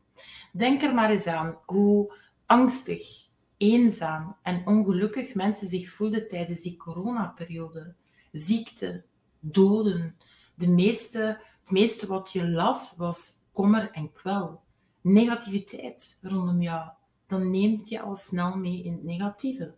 Denk 0.51 0.81
er 0.81 0.93
maar 0.93 1.09
eens 1.09 1.27
aan 1.27 1.57
hoe 1.65 2.15
angstig, 2.45 3.27
eenzaam 3.57 4.35
en 4.43 4.67
ongelukkig 4.67 5.33
mensen 5.33 5.67
zich 5.67 5.89
voelden 5.89 6.27
tijdens 6.27 6.61
die 6.61 6.77
coronaperiode. 6.77 7.95
Ziekte, 8.31 9.03
doden. 9.39 10.17
De 10.55 10.67
meeste, 10.67 11.41
het 11.61 11.71
meeste 11.71 12.07
wat 12.07 12.31
je 12.31 12.49
las 12.49 12.93
was 12.97 13.33
kommer 13.51 13.91
en 13.91 14.11
kwel. 14.11 14.61
Negativiteit 15.01 16.17
rondom 16.21 16.61
jou. 16.61 16.89
Dan 17.27 17.51
neemt 17.51 17.89
je 17.89 18.01
al 18.01 18.15
snel 18.15 18.57
mee 18.57 18.83
in 18.83 18.93
het 18.93 19.03
negatieve. 19.03 19.73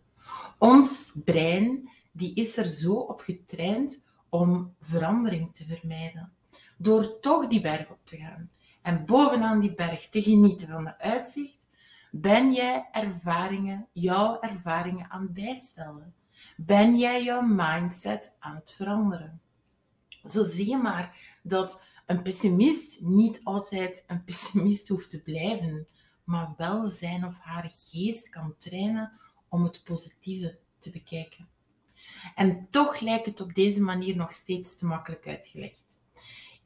Ons 0.58 1.12
brein 1.24 1.88
die 2.12 2.34
is 2.34 2.56
er 2.56 2.64
zo 2.64 2.94
op 2.94 3.20
getraind 3.20 4.02
om 4.28 4.74
verandering 4.80 5.54
te 5.54 5.64
vermijden. 5.64 6.32
Door 6.78 7.20
toch 7.20 7.46
die 7.46 7.60
berg 7.60 7.90
op 7.90 8.00
te 8.02 8.16
gaan 8.16 8.50
en 8.84 9.04
bovenaan 9.04 9.60
die 9.60 9.74
berg 9.74 10.08
te 10.08 10.22
genieten 10.22 10.68
van 10.68 10.86
het 10.86 11.00
uitzicht, 11.00 11.68
ben 12.10 12.52
jij 12.52 12.88
ervaringen, 12.92 13.88
jouw 13.92 14.40
ervaringen 14.40 15.10
aan 15.10 15.22
het 15.22 15.34
bijstellen. 15.34 16.14
Ben 16.56 16.98
jij 16.98 17.24
jouw 17.24 17.42
mindset 17.42 18.36
aan 18.38 18.54
het 18.54 18.72
veranderen. 18.72 19.40
Zo 20.24 20.42
zie 20.42 20.68
je 20.68 20.76
maar 20.76 21.38
dat 21.42 21.82
een 22.06 22.22
pessimist 22.22 23.00
niet 23.00 23.40
altijd 23.44 24.04
een 24.06 24.24
pessimist 24.24 24.88
hoeft 24.88 25.10
te 25.10 25.22
blijven, 25.22 25.86
maar 26.24 26.54
wel 26.56 26.86
zijn 26.86 27.26
of 27.26 27.38
haar 27.38 27.70
geest 27.90 28.28
kan 28.28 28.54
trainen 28.58 29.12
om 29.48 29.64
het 29.64 29.84
positieve 29.84 30.58
te 30.78 30.90
bekijken. 30.90 31.48
En 32.34 32.66
toch 32.70 33.00
lijkt 33.00 33.26
het 33.26 33.40
op 33.40 33.54
deze 33.54 33.80
manier 33.80 34.16
nog 34.16 34.32
steeds 34.32 34.76
te 34.76 34.86
makkelijk 34.86 35.26
uitgelegd. 35.26 36.00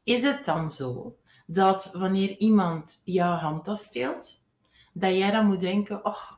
Is 0.03 0.23
het 0.23 0.45
dan 0.45 0.71
zo 0.71 1.17
dat 1.51 1.91
wanneer 1.93 2.37
iemand 2.37 3.03
jouw 3.05 3.37
handtas 3.37 3.83
steelt, 3.83 4.45
dat 4.93 5.17
jij 5.17 5.31
dan 5.31 5.47
moet 5.47 5.61
denken, 5.61 6.05
oh, 6.05 6.31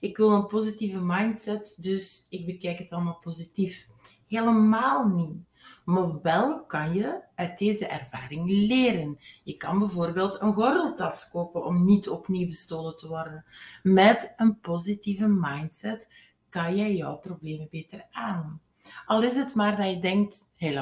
ik 0.00 0.16
wil 0.16 0.30
een 0.30 0.46
positieve 0.46 0.98
mindset, 0.98 1.76
dus 1.80 2.26
ik 2.30 2.46
bekijk 2.46 2.78
het 2.78 2.92
allemaal 2.92 3.18
positief. 3.18 3.86
Helemaal 4.26 5.08
niet. 5.08 5.36
Maar 5.84 6.20
wel 6.22 6.64
kan 6.64 6.94
je 6.94 7.22
uit 7.34 7.58
deze 7.58 7.86
ervaring 7.86 8.48
leren. 8.48 9.18
Je 9.44 9.56
kan 9.56 9.78
bijvoorbeeld 9.78 10.40
een 10.40 10.52
gordeltas 10.52 11.30
kopen 11.30 11.64
om 11.64 11.84
niet 11.84 12.08
opnieuw 12.08 12.46
bestolen 12.46 12.96
te 12.96 13.08
worden. 13.08 13.44
Met 13.82 14.34
een 14.36 14.60
positieve 14.60 15.26
mindset 15.26 16.08
kan 16.48 16.76
je 16.76 16.96
jouw 16.96 17.16
problemen 17.16 17.68
beter 17.70 18.06
aan. 18.10 18.60
Al 19.06 19.22
is 19.22 19.36
het 19.36 19.54
maar 19.54 19.76
dat 19.76 19.90
je 19.90 19.98
denkt, 19.98 20.48
hé 20.56 20.72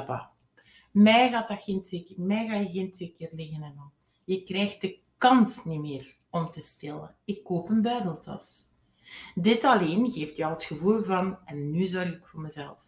mij 0.92 1.30
gaat 1.30 1.48
dat 1.48 1.62
geen 1.62 1.82
twee 1.82 2.04
keer, 2.04 2.20
mij 2.20 2.46
ga 2.46 2.54
je 2.54 2.70
geen 2.70 2.90
twee 2.90 3.12
keer 3.12 3.30
liggen 3.32 3.62
en. 3.62 3.92
Je 4.24 4.42
krijgt 4.42 4.80
de 4.80 4.98
kans 5.18 5.64
niet 5.64 5.80
meer 5.80 6.16
om 6.30 6.50
te 6.50 6.60
stelen. 6.60 7.14
Ik 7.24 7.44
koop 7.44 7.68
een 7.68 7.82
buideltas. 7.82 8.70
Dit 9.34 9.64
alleen 9.64 10.10
geeft 10.10 10.36
jou 10.36 10.52
het 10.52 10.64
gevoel 10.64 11.00
van, 11.00 11.38
en 11.44 11.70
nu 11.70 11.86
zorg 11.86 12.14
ik 12.14 12.26
voor 12.26 12.40
mezelf. 12.40 12.86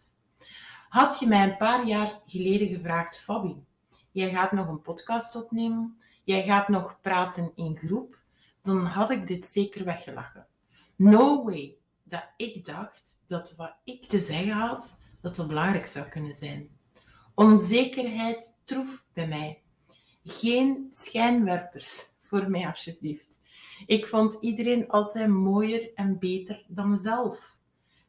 Had 0.89 1.19
je 1.19 1.27
mij 1.27 1.43
een 1.43 1.57
paar 1.57 1.87
jaar 1.87 2.21
geleden 2.25 2.67
gevraagd, 2.67 3.19
Fabi, 3.19 3.63
jij 4.11 4.29
gaat 4.29 4.51
nog 4.51 4.67
een 4.67 4.81
podcast 4.81 5.35
opnemen, 5.35 5.97
jij 6.23 6.43
gaat 6.43 6.67
nog 6.67 6.99
praten 7.01 7.51
in 7.55 7.77
groep, 7.77 8.19
dan 8.61 8.85
had 8.85 9.09
ik 9.09 9.27
dit 9.27 9.45
zeker 9.45 9.85
weggelachen. 9.85 10.47
No 10.95 11.43
way 11.43 11.77
dat 12.03 12.29
ik 12.37 12.65
dacht 12.65 13.19
dat 13.25 13.55
wat 13.55 13.75
ik 13.83 14.05
te 14.05 14.19
zeggen 14.19 14.53
had, 14.53 14.97
dat 15.21 15.37
het 15.37 15.47
belangrijk 15.47 15.85
zou 15.85 16.07
kunnen 16.07 16.35
zijn. 16.35 16.74
Onzekerheid 17.35 18.55
troef 18.63 19.05
bij 19.13 19.27
mij. 19.27 19.61
Geen 20.23 20.87
schijnwerpers 20.91 22.09
voor 22.19 22.49
mij, 22.49 22.67
alsjeblieft. 22.67 23.39
Ik 23.85 24.07
vond 24.07 24.37
iedereen 24.41 24.89
altijd 24.89 25.27
mooier 25.27 25.93
en 25.93 26.19
beter 26.19 26.65
dan 26.67 26.89
mezelf. 26.89 27.57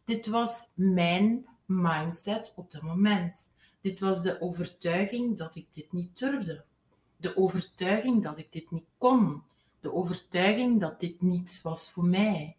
Dit 0.04 0.26
was 0.26 0.68
mijn 0.74 1.46
mindset 1.64 2.52
op 2.56 2.70
dat 2.70 2.82
moment. 2.82 3.52
Dit 3.80 4.00
was 4.00 4.22
de 4.22 4.40
overtuiging 4.40 5.36
dat 5.36 5.54
ik 5.54 5.66
dit 5.70 5.92
niet 5.92 6.18
durfde. 6.18 6.64
De 7.16 7.36
overtuiging 7.36 8.22
dat 8.22 8.38
ik 8.38 8.52
dit 8.52 8.70
niet 8.70 8.88
kon. 8.98 9.42
De 9.80 9.92
overtuiging 9.92 10.80
dat 10.80 11.00
dit 11.00 11.22
niets 11.22 11.62
was 11.62 11.90
voor 11.90 12.04
mij. 12.04 12.56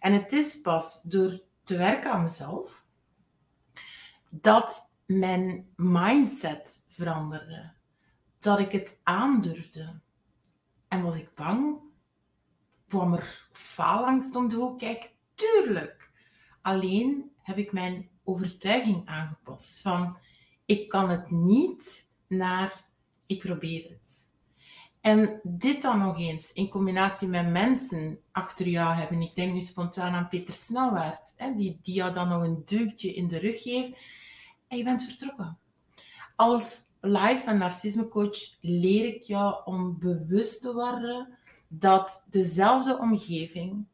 En 0.00 0.12
het 0.12 0.32
is 0.32 0.60
pas 0.60 1.02
door 1.02 1.40
te 1.64 1.76
werken 1.76 2.10
aan 2.10 2.22
mezelf 2.22 2.86
dat 4.30 4.89
mijn 5.18 5.66
mindset 5.76 6.82
veranderde. 6.88 7.72
Dat 8.38 8.58
ik 8.58 8.72
het 8.72 9.00
aandurfde. 9.02 10.00
En 10.88 11.02
was 11.02 11.16
ik 11.16 11.34
bang? 11.34 11.78
Kwam 12.88 13.14
er 13.14 13.48
faalangst 13.52 14.34
om 14.34 14.48
de 14.48 14.56
hoek? 14.56 14.78
Kijk, 14.78 15.12
tuurlijk. 15.34 16.10
Alleen 16.62 17.32
heb 17.42 17.56
ik 17.56 17.72
mijn 17.72 18.08
overtuiging 18.24 19.06
aangepast. 19.06 19.80
Van 19.80 20.18
ik 20.66 20.88
kan 20.88 21.10
het 21.10 21.30
niet 21.30 22.06
naar 22.26 22.84
ik 23.26 23.38
probeer 23.38 23.88
het. 23.88 24.34
En 25.00 25.40
dit 25.42 25.82
dan 25.82 25.98
nog 25.98 26.18
eens 26.18 26.52
in 26.52 26.68
combinatie 26.68 27.28
met 27.28 27.50
mensen 27.50 28.18
achter 28.32 28.68
jou 28.68 28.94
hebben. 28.94 29.20
Ik 29.20 29.34
denk 29.34 29.52
nu 29.52 29.60
spontaan 29.60 30.14
aan 30.14 30.28
Peter 30.28 30.54
hè, 31.36 31.54
die, 31.54 31.78
die 31.82 31.94
jou 31.94 32.12
dan 32.12 32.28
nog 32.28 32.42
een 32.42 32.62
duwtje 32.64 33.14
in 33.14 33.28
de 33.28 33.38
rug 33.38 33.62
geeft. 33.62 33.98
En 34.70 34.76
je 34.76 34.84
bent 34.84 35.04
vertrokken. 35.04 35.58
Als 36.36 36.82
life- 37.00 37.50
en 37.50 37.58
narcismecoach 37.58 38.56
leer 38.60 39.06
ik 39.06 39.22
jou 39.22 39.64
om 39.64 39.98
bewust 39.98 40.62
te 40.62 40.72
worden 40.72 41.38
dat 41.68 42.22
dezelfde 42.30 42.98
omgeving, 42.98 43.86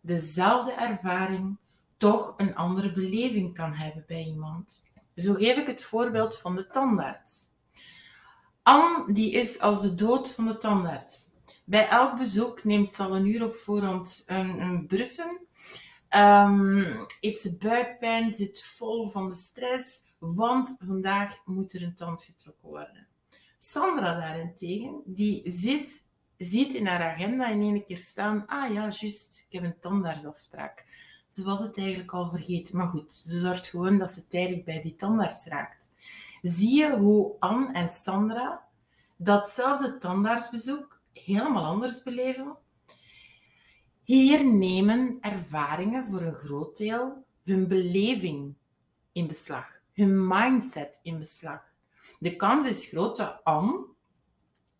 dezelfde 0.00 0.72
ervaring, 0.72 1.56
toch 1.96 2.34
een 2.36 2.54
andere 2.54 2.92
beleving 2.92 3.54
kan 3.54 3.72
hebben 3.72 4.04
bij 4.06 4.24
iemand. 4.24 4.82
Zo 5.16 5.34
geef 5.34 5.56
ik 5.56 5.66
het 5.66 5.84
voorbeeld 5.84 6.38
van 6.38 6.56
de 6.56 6.66
tandarts. 6.66 7.48
Anne 8.62 9.12
die 9.12 9.32
is 9.32 9.60
als 9.60 9.82
de 9.82 9.94
dood 9.94 10.34
van 10.34 10.46
de 10.46 10.56
tandarts. 10.56 11.28
Bij 11.64 11.88
elk 11.88 12.18
bezoek 12.18 12.64
neemt 12.64 12.90
ze 12.90 13.02
al 13.02 13.16
een 13.16 13.26
uur 13.26 13.44
op 13.44 13.54
voorhand 13.54 14.24
een, 14.26 14.60
een 14.60 14.86
bruffen. 14.86 15.40
Um, 16.16 17.06
heeft 17.20 17.40
ze 17.40 17.56
buikpijn, 17.58 18.32
zit 18.32 18.62
vol 18.62 19.08
van 19.08 19.28
de 19.28 19.34
stress, 19.34 20.02
want 20.20 20.76
vandaag 20.78 21.38
moet 21.44 21.72
er 21.72 21.82
een 21.82 21.94
tand 21.94 22.22
getrokken 22.22 22.68
worden. 22.68 23.06
Sandra 23.58 24.14
daarentegen, 24.14 25.02
die 25.04 25.42
zit, 25.50 26.04
ziet 26.36 26.74
in 26.74 26.86
haar 26.86 27.02
agenda 27.02 27.48
in 27.48 27.60
één 27.60 27.84
keer 27.84 27.96
staan, 27.96 28.46
ah 28.46 28.72
ja, 28.72 28.88
juist, 28.88 29.46
ik 29.48 29.52
heb 29.60 29.64
een 29.64 29.78
tandartsafspraak. 29.80 30.84
Ze 31.28 31.42
was 31.42 31.60
het 31.60 31.78
eigenlijk 31.78 32.12
al 32.12 32.30
vergeten, 32.30 32.76
maar 32.76 32.88
goed, 32.88 33.14
ze 33.14 33.38
zorgt 33.38 33.68
gewoon 33.68 33.98
dat 33.98 34.10
ze 34.10 34.26
tijdig 34.26 34.64
bij 34.64 34.82
die 34.82 34.96
tandarts 34.96 35.44
raakt. 35.44 35.88
Zie 36.42 36.76
je 36.76 36.96
hoe 36.96 37.36
Anne 37.38 37.72
en 37.72 37.88
Sandra 37.88 38.68
datzelfde 39.16 39.98
tandartsbezoek 39.98 41.00
helemaal 41.12 41.64
anders 41.64 42.02
beleven. 42.02 42.56
Hier 44.04 44.44
nemen 44.44 45.18
ervaringen 45.20 46.04
voor 46.04 46.20
een 46.20 46.34
groot 46.34 46.76
deel 46.76 47.24
hun 47.44 47.68
beleving 47.68 48.54
in 49.12 49.26
beslag, 49.26 49.79
hun 50.00 50.26
mindset 50.26 51.00
in 51.02 51.18
beslag. 51.18 51.60
De 52.18 52.36
kans 52.36 52.66
is 52.66 52.86
groot 52.86 53.16
dat 53.16 53.40
Anne 53.44 53.84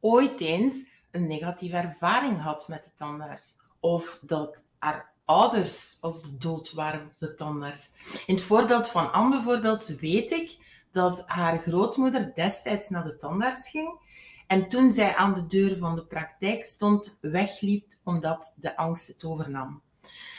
ooit 0.01 0.41
eens 0.41 0.85
een 1.11 1.27
negatieve 1.27 1.77
ervaring 1.77 2.41
had 2.43 2.69
met 2.69 2.85
de 2.85 2.91
tandarts. 2.95 3.57
Of 3.81 4.21
dat 4.23 4.65
haar 4.79 5.13
ouders 5.25 5.99
als 6.01 6.23
de 6.23 6.37
dood 6.37 6.73
waren 6.73 7.03
voor 7.03 7.13
de 7.19 7.35
tandarts. 7.35 7.91
In 8.27 8.35
het 8.35 8.45
voorbeeld 8.45 8.89
van 8.89 9.13
Anne 9.13 9.31
bijvoorbeeld 9.31 9.87
weet 9.87 10.31
ik 10.31 10.59
dat 10.91 11.23
haar 11.27 11.59
grootmoeder 11.59 12.35
destijds 12.35 12.89
naar 12.89 13.05
de 13.05 13.17
tandarts 13.17 13.71
ging 13.71 13.99
en 14.47 14.69
toen 14.69 14.91
zij 14.91 15.17
aan 15.17 15.35
de 15.35 15.47
deur 15.47 15.77
van 15.77 15.97
de 15.97 16.05
praktijk 16.07 16.65
stond, 16.65 17.19
wegliep 17.21 17.95
omdat 18.05 18.55
de 18.57 18.77
angst 18.77 19.07
het 19.07 19.25
overnam. 19.25 19.83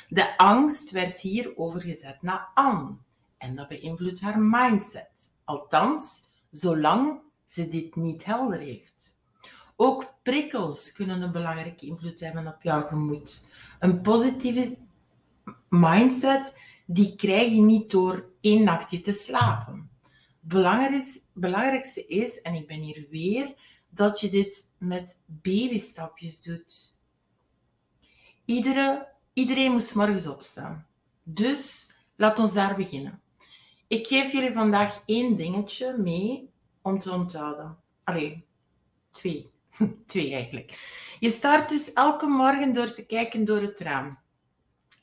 De 0.09 0.37
angst 0.37 0.91
werd 0.91 1.19
hier 1.19 1.57
overgezet 1.57 2.21
naar 2.21 2.51
Anne 2.53 2.95
en 3.41 3.55
dat 3.55 3.67
beïnvloedt 3.67 4.21
haar 4.21 4.39
mindset. 4.39 5.31
Althans, 5.43 6.23
zolang 6.49 7.19
ze 7.45 7.67
dit 7.67 7.95
niet 7.95 8.25
helder 8.25 8.59
heeft. 8.59 9.17
Ook 9.75 10.13
prikkels 10.21 10.91
kunnen 10.91 11.21
een 11.21 11.31
belangrijke 11.31 11.85
invloed 11.85 12.19
hebben 12.19 12.47
op 12.47 12.61
jouw 12.61 12.87
gemoed. 12.87 13.47
Een 13.79 14.01
positieve 14.01 14.77
mindset, 15.69 16.55
die 16.85 17.15
krijg 17.15 17.51
je 17.51 17.61
niet 17.61 17.91
door 17.91 18.29
één 18.41 18.63
nachtje 18.63 19.01
te 19.01 19.11
slapen. 19.11 19.89
Het 20.47 21.23
belangrijkste 21.33 22.05
is, 22.05 22.41
en 22.41 22.53
ik 22.53 22.67
ben 22.67 22.79
hier 22.81 23.07
weer, 23.09 23.53
dat 23.89 24.19
je 24.19 24.29
dit 24.29 24.71
met 24.77 25.19
babystapjes 25.25 26.41
doet. 26.41 26.97
Iedere, 28.45 29.07
iedereen 29.33 29.71
moet 29.71 29.95
morgens 29.95 30.27
opstaan. 30.27 30.87
Dus 31.23 31.91
laat 32.15 32.39
ons 32.39 32.53
daar 32.53 32.75
beginnen. 32.75 33.21
Ik 33.91 34.07
geef 34.07 34.31
jullie 34.31 34.53
vandaag 34.53 35.03
één 35.05 35.35
dingetje 35.35 35.97
mee 35.97 36.49
om 36.81 36.99
te 36.99 37.11
onthouden. 37.11 37.77
Allee, 38.03 38.45
twee. 39.11 39.51
Twee 40.05 40.33
eigenlijk. 40.33 40.71
Je 41.19 41.31
start 41.31 41.69
dus 41.69 41.93
elke 41.93 42.27
morgen 42.27 42.73
door 42.73 42.91
te 42.91 43.05
kijken 43.05 43.45
door 43.45 43.61
het 43.61 43.79
raam 43.79 44.19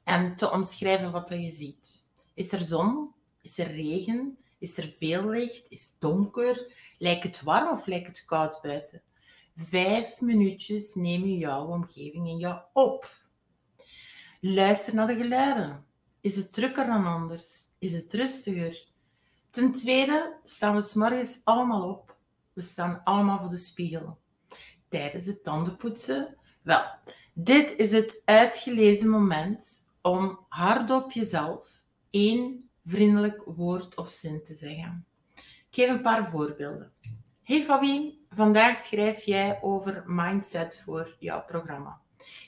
en 0.04 0.36
te 0.36 0.50
omschrijven 0.50 1.12
wat 1.12 1.28
je 1.28 1.50
ziet. 1.50 2.06
Is 2.34 2.52
er 2.52 2.60
zon? 2.60 3.14
Is 3.42 3.58
er 3.58 3.70
regen? 3.70 4.38
Is 4.58 4.78
er 4.78 4.88
veel 4.88 5.28
licht? 5.28 5.70
Is 5.70 5.86
het 5.86 6.00
donker? 6.00 6.74
Lijkt 6.98 7.22
het 7.22 7.42
warm 7.42 7.70
of 7.70 7.86
lijkt 7.86 8.06
het 8.06 8.24
koud 8.24 8.58
buiten? 8.62 9.02
Vijf 9.54 10.20
minuutjes 10.20 10.94
neem 10.94 11.26
je 11.26 11.36
jouw 11.36 11.66
omgeving 11.66 12.28
in 12.28 12.38
jou 12.38 12.60
op. 12.72 13.10
Luister 14.40 14.94
naar 14.94 15.06
de 15.06 15.16
geluiden. 15.16 15.87
Is 16.28 16.36
het 16.36 16.52
drukker 16.52 16.86
dan 16.86 17.06
anders? 17.06 17.64
Is 17.78 17.92
het 17.92 18.12
rustiger? 18.12 18.86
Ten 19.50 19.72
tweede 19.72 20.38
staan 20.44 20.74
we 20.74 20.82
s 20.82 20.94
morgens 20.94 21.40
allemaal 21.44 21.88
op. 21.88 22.16
We 22.52 22.62
staan 22.62 23.00
allemaal 23.04 23.38
voor 23.38 23.48
de 23.48 23.56
spiegel 23.56 24.18
tijdens 24.88 25.26
het 25.26 25.42
tandenpoetsen? 25.42 26.36
Wel, 26.62 26.84
dit 27.32 27.74
is 27.76 27.92
het 27.92 28.22
uitgelezen 28.24 29.08
moment 29.08 29.88
om 30.02 30.38
hardop 30.48 31.12
jezelf 31.12 31.84
één 32.10 32.70
vriendelijk 32.84 33.42
woord 33.44 33.94
of 33.94 34.08
zin 34.08 34.44
te 34.44 34.54
zeggen. 34.54 35.06
Ik 35.38 35.66
geef 35.70 35.88
een 35.88 36.02
paar 36.02 36.30
voorbeelden. 36.30 36.92
Hey 37.42 37.62
Fabi, 37.62 38.18
vandaag 38.30 38.76
schrijf 38.76 39.22
jij 39.22 39.58
over 39.62 40.02
mindset 40.06 40.80
voor 40.84 41.16
jouw 41.18 41.44
programma. 41.44 42.00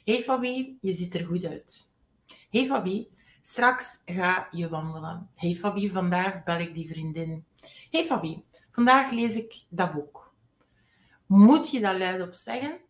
Hey 0.04 0.22
Fabi, 0.22 0.78
je 0.80 0.94
ziet 0.94 1.14
er 1.14 1.26
goed 1.26 1.44
uit. 1.44 1.94
Hey 2.50 2.66
Fabi, 2.66 3.08
straks 3.50 3.98
ga 4.04 4.48
je 4.50 4.68
wandelen. 4.68 5.28
Hey 5.34 5.54
Fabi, 5.54 5.90
vandaag 5.90 6.42
bel 6.42 6.58
ik 6.58 6.74
die 6.74 6.88
vriendin. 6.88 7.44
Hey 7.90 8.04
Fabi, 8.04 8.44
vandaag 8.70 9.10
lees 9.10 9.34
ik 9.34 9.64
dat 9.68 9.92
boek. 9.92 10.34
Moet 11.26 11.70
je 11.70 11.80
dat 11.80 11.98
luidop 11.98 12.34
zeggen? 12.34 12.80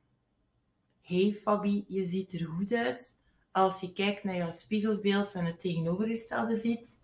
hey 1.03 1.37
Fabi, 1.41 1.85
je 1.89 2.07
ziet 2.07 2.33
er 2.33 2.47
goed 2.47 2.73
uit. 2.73 3.21
Als 3.53 3.81
je 3.81 3.93
kijkt 3.93 4.25
naar 4.25 4.37
jouw 4.37 4.51
spiegelbeeld 4.51 5.33
en 5.33 5.45
het 5.45 5.61
tegenovergestelde 5.61 6.57
ziet? 6.57 7.01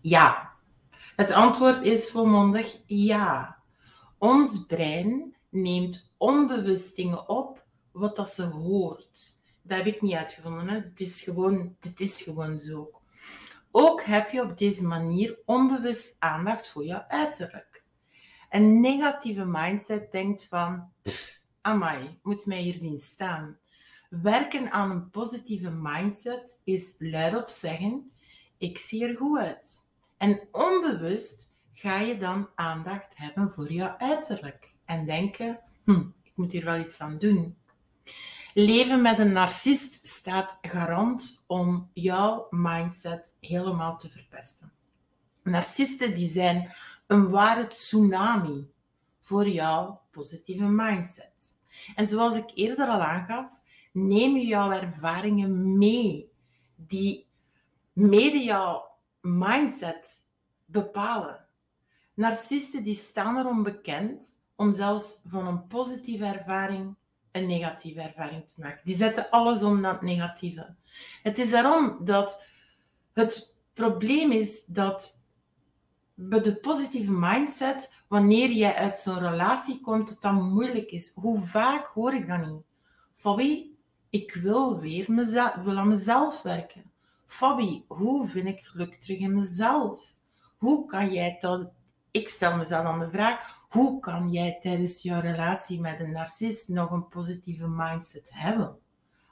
Ja. 0.00 0.52
Het 1.16 1.30
antwoord 1.30 1.86
is 1.86 2.10
volmondig 2.10 2.76
ja. 2.86 3.58
Ons 4.18 4.66
brein 4.66 5.36
neemt 5.48 6.14
onbewust 6.18 6.96
dingen 6.96 7.28
op 7.28 7.64
wat 7.92 8.16
dat 8.16 8.28
ze 8.28 8.42
hoort. 8.42 9.39
Dat 9.70 9.78
heb 9.78 9.94
ik 9.94 10.00
niet 10.00 10.14
uitgevonden. 10.14 10.68
Het, 10.68 11.00
is 11.00 11.22
gewoon, 11.22 11.76
het 11.80 12.00
is 12.00 12.22
gewoon 12.22 12.58
zo. 12.58 12.90
Ook 13.70 14.02
heb 14.02 14.30
je 14.30 14.42
op 14.42 14.58
deze 14.58 14.84
manier 14.84 15.38
onbewust 15.44 16.16
aandacht 16.18 16.68
voor 16.68 16.84
jouw 16.84 17.04
uiterlijk. 17.08 17.84
Een 18.50 18.80
negatieve 18.80 19.44
mindset 19.44 20.12
denkt 20.12 20.44
van, 20.44 20.92
amai, 21.60 22.18
moet 22.22 22.46
mij 22.46 22.60
hier 22.60 22.74
zien 22.74 22.98
staan. 22.98 23.58
Werken 24.08 24.70
aan 24.70 24.90
een 24.90 25.10
positieve 25.10 25.70
mindset 25.70 26.58
is 26.64 26.94
luidop 26.98 27.48
zeggen, 27.48 28.12
ik 28.58 28.78
zie 28.78 29.08
er 29.08 29.16
goed 29.16 29.38
uit. 29.38 29.84
En 30.16 30.48
onbewust 30.52 31.54
ga 31.74 31.98
je 31.98 32.16
dan 32.16 32.48
aandacht 32.54 33.16
hebben 33.16 33.52
voor 33.52 33.72
jouw 33.72 33.94
uiterlijk. 33.98 34.74
En 34.84 35.06
denken, 35.06 35.60
hm, 35.84 36.06
ik 36.22 36.32
moet 36.34 36.52
hier 36.52 36.64
wel 36.64 36.78
iets 36.78 37.00
aan 37.00 37.18
doen. 37.18 37.58
Leven 38.54 39.02
met 39.02 39.18
een 39.18 39.32
narcist 39.32 40.06
staat 40.06 40.58
garant 40.62 41.44
om 41.46 41.90
jouw 41.92 42.46
mindset 42.50 43.36
helemaal 43.40 43.98
te 43.98 44.10
verpesten. 44.10 44.72
Narcisten 45.42 46.14
die 46.14 46.26
zijn 46.26 46.72
een 47.06 47.28
ware 47.28 47.66
tsunami 47.66 48.70
voor 49.20 49.48
jouw 49.48 50.00
positieve 50.10 50.64
mindset. 50.64 51.56
En 51.94 52.06
zoals 52.06 52.36
ik 52.36 52.50
eerder 52.54 52.88
al 52.88 53.00
aangaf, 53.00 53.60
neem 53.92 54.36
je 54.36 54.46
jouw 54.46 54.70
ervaringen 54.70 55.78
mee, 55.78 56.32
die 56.76 57.26
mede 57.92 58.38
jouw 58.38 58.84
mindset 59.20 60.22
bepalen. 60.64 61.46
Narcisten 62.14 62.82
die 62.82 62.94
staan 62.94 63.38
erom 63.38 63.62
bekend 63.62 64.42
om 64.56 64.72
zelfs 64.72 65.20
van 65.26 65.46
een 65.46 65.66
positieve 65.66 66.24
ervaring 66.24 66.96
een 67.32 67.46
negatieve 67.46 68.00
ervaring 68.00 68.48
te 68.48 68.54
maken. 68.56 68.80
Die 68.84 68.96
zetten 68.96 69.30
alles 69.30 69.62
om 69.62 69.80
naar 69.80 69.92
het 69.92 70.02
negatieve. 70.02 70.74
Het 71.22 71.38
is 71.38 71.50
daarom 71.50 72.04
dat 72.04 72.42
het 73.12 73.56
probleem 73.74 74.32
is 74.32 74.64
dat 74.66 75.24
bij 76.14 76.40
de 76.40 76.56
positieve 76.56 77.12
mindset, 77.12 77.92
wanneer 78.08 78.50
jij 78.50 78.74
uit 78.74 78.98
zo'n 78.98 79.18
relatie 79.18 79.80
komt, 79.80 80.08
dat 80.08 80.22
dat 80.22 80.32
moeilijk 80.32 80.90
is. 80.90 81.12
Hoe 81.14 81.40
vaak 81.40 81.86
hoor 81.86 82.14
ik 82.14 82.28
dat 82.28 82.46
niet? 82.46 82.62
Fabi, 83.12 83.78
ik 84.10 84.32
wil 84.34 84.80
weer 84.80 85.12
mezelf, 85.12 85.54
wil 85.54 85.78
aan 85.78 85.88
mezelf 85.88 86.42
werken. 86.42 86.90
Fabi, 87.26 87.84
hoe 87.88 88.28
vind 88.28 88.48
ik 88.48 88.60
geluk 88.60 88.94
terug 88.94 89.18
in 89.18 89.38
mezelf? 89.38 90.14
Hoe 90.58 90.86
kan 90.86 91.12
jij 91.12 91.36
dat... 91.38 91.70
Ik 92.10 92.28
stel 92.28 92.56
mezelf 92.56 92.84
dan 92.84 92.98
de 92.98 93.10
vraag, 93.10 93.64
hoe 93.68 94.00
kan 94.00 94.30
jij 94.30 94.58
tijdens 94.60 95.02
jouw 95.02 95.20
relatie 95.20 95.80
met 95.80 96.00
een 96.00 96.12
narcist 96.12 96.68
nog 96.68 96.90
een 96.90 97.08
positieve 97.08 97.68
mindset 97.68 98.30
hebben? 98.32 98.78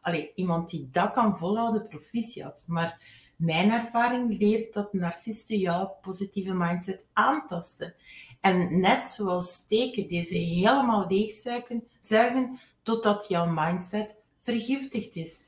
Allee, 0.01 0.33
iemand 0.35 0.71
die 0.71 0.89
dat 0.91 1.13
kan 1.13 1.37
volhouden, 1.37 1.87
proficiat. 1.87 2.65
Maar 2.67 3.01
mijn 3.37 3.71
ervaring 3.71 4.39
leert 4.39 4.75
dat 4.75 4.93
narcisten 4.93 5.59
jouw 5.59 5.97
positieve 6.01 6.55
mindset 6.55 7.07
aantasten. 7.13 7.95
En 8.41 8.81
net 8.81 9.07
zoals 9.07 9.53
steken 9.53 10.09
deze 10.09 10.37
helemaal 10.37 11.07
leegzuigen, 11.09 11.89
zuigen 12.01 12.59
totdat 12.83 13.29
jouw 13.29 13.47
mindset 13.47 14.17
vergiftigd 14.39 15.17
is. 15.17 15.41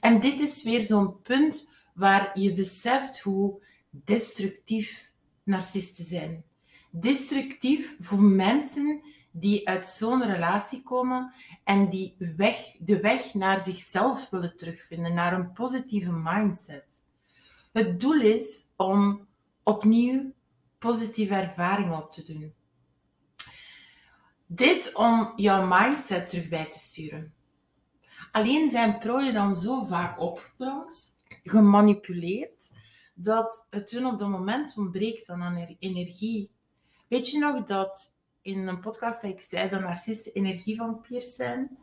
En 0.00 0.20
dit 0.20 0.40
is 0.40 0.62
weer 0.62 0.80
zo'n 0.80 1.22
punt 1.22 1.70
waar 1.94 2.40
je 2.40 2.54
beseft 2.54 3.20
hoe 3.20 3.62
destructief 3.90 5.12
narcisten 5.44 6.04
zijn. 6.04 6.44
Destructief 6.90 7.96
voor 7.98 8.22
mensen 8.22 9.02
die 9.30 9.68
uit 9.68 9.86
zo'n 9.86 10.22
relatie 10.22 10.82
komen 10.82 11.32
en 11.64 11.88
die 11.88 12.16
weg, 12.36 12.76
de 12.78 13.00
weg 13.00 13.34
naar 13.34 13.58
zichzelf 13.58 14.30
willen 14.30 14.56
terugvinden, 14.56 15.14
naar 15.14 15.32
een 15.32 15.52
positieve 15.52 16.12
mindset. 16.12 17.02
Het 17.72 18.00
doel 18.00 18.20
is 18.20 18.64
om 18.76 19.26
opnieuw 19.62 20.32
positieve 20.78 21.34
ervaringen 21.34 22.02
op 22.02 22.12
te 22.12 22.24
doen. 22.24 22.54
Dit 24.46 24.94
om 24.94 25.32
jouw 25.36 25.66
mindset 25.66 26.28
terug 26.28 26.48
bij 26.48 26.64
te 26.64 26.78
sturen. 26.78 27.34
Alleen 28.32 28.68
zijn 28.68 28.98
prooien 28.98 29.34
dan 29.34 29.54
zo 29.54 29.84
vaak 29.84 30.20
opgebrand, 30.20 31.14
gemanipuleerd, 31.42 32.70
dat 33.14 33.66
het 33.70 33.90
hun 33.90 34.06
op 34.06 34.18
dat 34.18 34.28
moment 34.28 34.76
ontbreekt 34.76 35.28
aan 35.28 35.76
energie. 35.78 36.50
Weet 37.08 37.30
je 37.30 37.38
nog 37.38 37.62
dat 37.62 38.12
in 38.42 38.66
een 38.66 38.80
podcast 38.80 39.22
dat 39.22 39.30
ik 39.30 39.40
zei 39.40 39.68
dat 39.68 39.80
narcisten 39.80 40.32
energievampiers 40.32 41.34
zijn. 41.34 41.78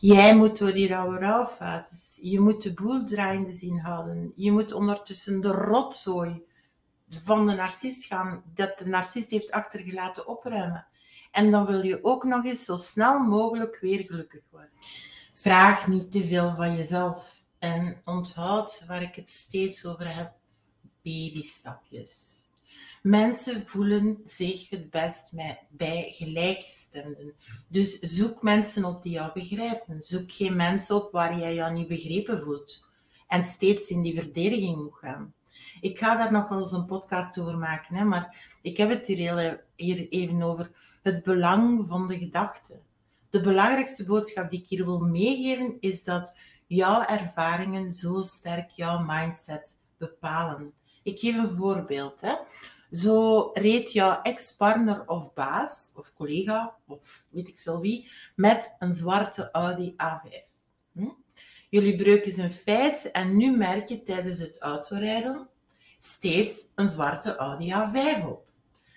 Jij 0.00 0.36
moet 0.36 0.58
door 0.58 0.72
die 0.72 0.88
rauwe 0.88 1.18
rouwfases. 1.18 2.18
Je 2.22 2.40
moet 2.40 2.62
de 2.62 2.74
boel 2.74 3.04
draaiende 3.04 3.52
zien 3.52 3.78
houden. 3.80 4.32
Je 4.36 4.52
moet 4.52 4.72
ondertussen 4.72 5.40
de 5.40 5.50
rotzooi 5.50 6.42
van 7.08 7.46
de 7.46 7.54
narcist 7.54 8.04
gaan, 8.04 8.42
dat 8.54 8.78
de 8.78 8.86
narcist 8.86 9.30
heeft 9.30 9.50
achtergelaten, 9.50 10.28
opruimen. 10.28 10.86
En 11.30 11.50
dan 11.50 11.66
wil 11.66 11.84
je 11.84 12.04
ook 12.04 12.24
nog 12.24 12.44
eens 12.44 12.64
zo 12.64 12.76
snel 12.76 13.18
mogelijk 13.18 13.78
weer 13.80 14.04
gelukkig 14.04 14.40
worden. 14.50 14.70
Vraag 15.32 15.88
niet 15.88 16.12
te 16.12 16.24
veel 16.24 16.54
van 16.54 16.76
jezelf. 16.76 17.42
En 17.58 18.00
onthoud 18.04 18.84
waar 18.86 19.02
ik 19.02 19.14
het 19.14 19.30
steeds 19.30 19.86
over 19.86 20.14
heb. 20.14 20.39
Babystapjes. 21.02 22.40
Mensen 23.02 23.68
voelen 23.68 24.20
zich 24.24 24.70
het 24.70 24.90
best 24.90 25.30
bij 25.68 26.12
gelijkgestemden. 26.12 27.34
Dus 27.68 27.98
zoek 27.98 28.42
mensen 28.42 28.84
op 28.84 29.02
die 29.02 29.12
jou 29.12 29.32
begrijpen. 29.32 30.02
Zoek 30.02 30.32
geen 30.32 30.56
mensen 30.56 30.96
op 30.96 31.12
waar 31.12 31.38
jij 31.38 31.54
jou 31.54 31.72
niet 31.72 31.88
begrepen 31.88 32.40
voelt. 32.40 32.88
En 33.28 33.44
steeds 33.44 33.88
in 33.88 34.02
die 34.02 34.14
verdediging 34.14 34.76
moet 34.76 34.94
gaan. 34.94 35.34
Ik 35.80 35.98
ga 35.98 36.16
daar 36.16 36.32
nog 36.32 36.48
wel 36.48 36.58
eens 36.58 36.72
een 36.72 36.86
podcast 36.86 37.38
over 37.38 37.58
maken, 37.58 37.94
hè, 37.94 38.04
maar 38.04 38.56
ik 38.62 38.76
heb 38.76 38.88
het 38.88 39.06
hier, 39.06 39.64
hier 39.76 40.08
even 40.08 40.42
over 40.42 40.70
het 41.02 41.22
belang 41.22 41.86
van 41.86 42.06
de 42.06 42.18
gedachte. 42.18 42.80
De 43.30 43.40
belangrijkste 43.40 44.04
boodschap 44.04 44.50
die 44.50 44.60
ik 44.60 44.68
hier 44.68 44.84
wil 44.84 44.98
meegeven 44.98 45.76
is 45.80 46.04
dat 46.04 46.36
jouw 46.66 47.04
ervaringen 47.04 47.92
zo 47.92 48.20
sterk 48.20 48.70
jouw 48.70 49.04
mindset 49.04 49.76
bepalen. 49.96 50.72
Ik 51.02 51.18
geef 51.18 51.36
een 51.36 51.50
voorbeeld. 51.50 52.20
Hè. 52.20 52.34
Zo 52.90 53.50
reed 53.52 53.92
jouw 53.92 54.22
ex-partner 54.22 55.02
of 55.06 55.34
baas, 55.34 55.92
of 55.94 56.12
collega, 56.14 56.74
of 56.86 57.24
weet 57.28 57.48
ik 57.48 57.58
veel 57.58 57.80
wie, 57.80 58.10
met 58.36 58.76
een 58.78 58.92
zwarte 58.92 59.50
Audi 59.50 59.94
A5. 59.96 60.28
Hm? 60.92 61.08
Jullie 61.68 61.96
breuk 61.96 62.24
is 62.24 62.36
een 62.36 62.52
feit 62.52 63.10
en 63.10 63.36
nu 63.36 63.56
merk 63.56 63.88
je 63.88 64.02
tijdens 64.02 64.38
het 64.38 64.58
autorijden 64.58 65.48
steeds 65.98 66.66
een 66.74 66.88
zwarte 66.88 67.36
Audi 67.36 67.72
A5 67.72 68.24
op. 68.24 68.48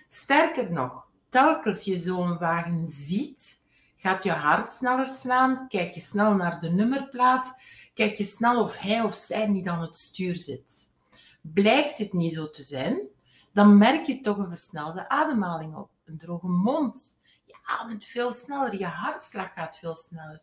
Sterker 0.08 0.72
nog, 0.72 1.08
telkens 1.28 1.84
je 1.84 1.96
zo'n 1.96 2.38
wagen 2.38 2.86
ziet, 2.86 3.60
gaat 3.96 4.24
je 4.24 4.30
hart 4.30 4.70
sneller 4.70 5.06
slaan, 5.06 5.68
kijk 5.68 5.94
je 5.94 6.00
snel 6.00 6.34
naar 6.34 6.60
de 6.60 6.70
nummerplaat, 6.70 7.54
kijk 7.94 8.16
je 8.16 8.24
snel 8.24 8.60
of 8.60 8.76
hij 8.76 9.00
of 9.00 9.14
zij 9.14 9.46
niet 9.46 9.68
aan 9.68 9.80
het 9.80 9.96
stuur 9.96 10.36
zit. 10.36 10.88
Blijkt 11.52 11.98
het 11.98 12.12
niet 12.12 12.34
zo 12.34 12.50
te 12.50 12.62
zijn, 12.62 13.00
dan 13.52 13.78
merk 13.78 14.06
je 14.06 14.20
toch 14.20 14.36
een 14.36 14.48
versnelde 14.48 15.08
ademhaling 15.08 15.76
op, 15.76 15.90
een 16.04 16.18
droge 16.18 16.48
mond. 16.48 17.18
Je 17.44 17.56
ademt 17.64 18.04
veel 18.04 18.32
sneller, 18.32 18.78
je 18.78 18.86
hartslag 18.86 19.52
gaat 19.52 19.78
veel 19.78 19.94
sneller. 19.94 20.42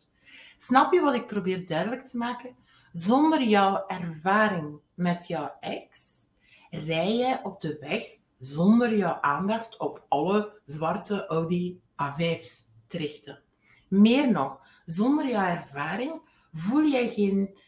Snap 0.56 0.92
je 0.92 1.00
wat 1.00 1.14
ik 1.14 1.26
probeer 1.26 1.66
duidelijk 1.66 2.04
te 2.06 2.16
maken? 2.16 2.56
Zonder 2.92 3.42
jouw 3.42 3.86
ervaring 3.86 4.78
met 4.94 5.26
jouw 5.26 5.56
ex 5.60 6.24
rij 6.70 7.16
je 7.16 7.40
op 7.42 7.60
de 7.60 7.76
weg 7.80 8.20
zonder 8.36 8.96
jouw 8.96 9.20
aandacht 9.20 9.78
op 9.78 10.04
alle 10.08 10.60
zwarte 10.66 11.26
Audi 11.26 11.80
A5's 12.02 12.64
te 12.86 12.98
richten. 12.98 13.42
Meer 13.88 14.30
nog, 14.30 14.66
zonder 14.84 15.28
jouw 15.28 15.56
ervaring 15.56 16.22
voel 16.52 16.84
jij 16.84 17.08
geen 17.08 17.58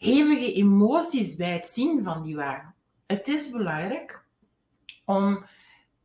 hevige 0.00 0.52
emoties 0.52 1.36
bij 1.36 1.52
het 1.52 1.66
zien 1.66 2.02
van 2.02 2.22
die 2.22 2.36
wagen. 2.36 2.74
Het 3.06 3.28
is 3.28 3.50
belangrijk 3.50 4.24
om 5.04 5.44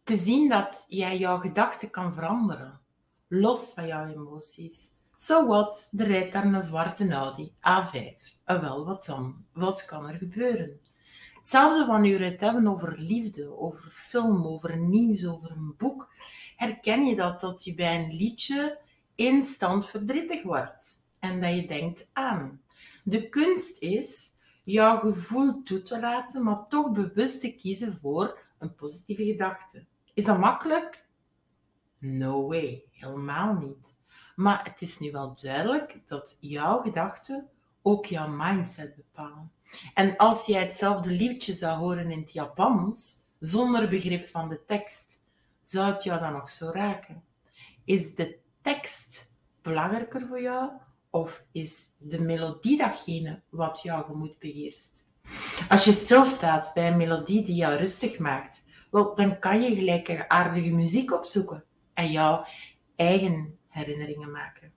te 0.03 0.17
zien 0.17 0.49
dat 0.49 0.85
jij 0.87 1.17
jouw 1.17 1.37
gedachten 1.37 1.89
kan 1.89 2.13
veranderen, 2.13 2.79
los 3.27 3.71
van 3.73 3.87
jouw 3.87 4.07
emoties. 4.07 4.91
So 5.15 5.47
what, 5.47 5.91
er 5.97 6.07
rijdt 6.07 6.33
daar 6.33 6.45
een 6.45 6.61
zwarte 6.61 7.13
Audi 7.13 7.51
A5. 7.51 8.33
En 8.43 8.61
wel, 8.61 8.85
wat 8.85 9.05
dan? 9.05 9.45
Wat 9.53 9.85
kan 9.85 10.07
er 10.07 10.15
gebeuren? 10.15 10.79
Hetzelfde 11.35 11.85
wanneer 11.85 12.17
we 12.17 12.25
het 12.25 12.41
hebben 12.41 12.67
over 12.67 12.95
liefde, 12.97 13.59
over 13.59 13.89
film, 13.89 14.45
over 14.45 14.77
nieuws, 14.77 15.25
over 15.25 15.51
een 15.51 15.73
boek. 15.77 16.09
Herken 16.55 17.05
je 17.05 17.15
dat, 17.15 17.39
dat 17.39 17.63
je 17.63 17.75
bij 17.75 17.95
een 17.99 18.15
liedje 18.15 18.79
instant 19.15 19.87
verdrietig 19.87 20.43
wordt 20.43 21.01
en 21.19 21.41
dat 21.41 21.55
je 21.55 21.67
denkt 21.67 22.09
aan. 22.13 22.63
De 23.07 23.29
kunst 23.29 23.77
is 23.77 24.33
jouw 24.63 24.99
gevoel 24.99 25.63
toe 25.63 25.81
te 25.81 25.99
laten, 25.99 26.43
maar 26.43 26.67
toch 26.67 26.91
bewust 26.91 27.41
te 27.41 27.55
kiezen 27.55 27.93
voor 27.93 28.39
een 28.59 28.75
positieve 28.75 29.25
gedachte. 29.25 29.85
Is 30.13 30.23
dat 30.23 30.39
makkelijk? 30.39 31.05
No 31.97 32.47
way, 32.47 32.83
helemaal 32.91 33.53
niet. 33.53 33.95
Maar 34.35 34.63
het 34.63 34.81
is 34.81 34.99
nu 34.99 35.11
wel 35.11 35.35
duidelijk 35.41 36.01
dat 36.05 36.37
jouw 36.39 36.81
gedachten 36.81 37.49
ook 37.81 38.05
jouw 38.05 38.27
mindset 38.27 38.95
bepalen. 38.95 39.51
En 39.93 40.17
als 40.17 40.45
jij 40.45 40.61
hetzelfde 40.61 41.11
liedje 41.11 41.53
zou 41.53 41.77
horen 41.77 42.11
in 42.11 42.19
het 42.19 42.31
Japans, 42.31 43.17
zonder 43.39 43.89
begrip 43.89 44.27
van 44.27 44.49
de 44.49 44.65
tekst, 44.65 45.23
zou 45.61 45.93
het 45.93 46.03
jou 46.03 46.19
dan 46.19 46.33
nog 46.33 46.49
zo 46.49 46.69
raken? 46.73 47.23
Is 47.83 48.15
de 48.15 48.37
tekst 48.61 49.31
belangrijker 49.61 50.27
voor 50.27 50.41
jou 50.41 50.71
of 51.15 51.43
is 51.51 51.89
de 51.97 52.21
melodie 52.21 52.77
datgene 52.77 53.41
wat 53.49 53.81
jouw 53.81 54.03
gemoed 54.03 54.39
beheerst? 54.39 55.07
Als 55.69 55.85
je 55.85 55.91
stilstaat 55.91 56.71
bij 56.73 56.87
een 56.87 56.97
melodie 56.97 57.41
die 57.43 57.55
jou 57.55 57.75
rustig 57.75 58.19
maakt, 58.19 58.63
dan 58.91 59.39
kan 59.39 59.61
je 59.61 59.75
gelijk 59.75 60.25
aardige 60.27 60.71
muziek 60.71 61.13
opzoeken 61.13 61.63
en 61.93 62.11
jouw 62.11 62.45
eigen 62.95 63.57
herinneringen 63.67 64.31
maken. 64.31 64.71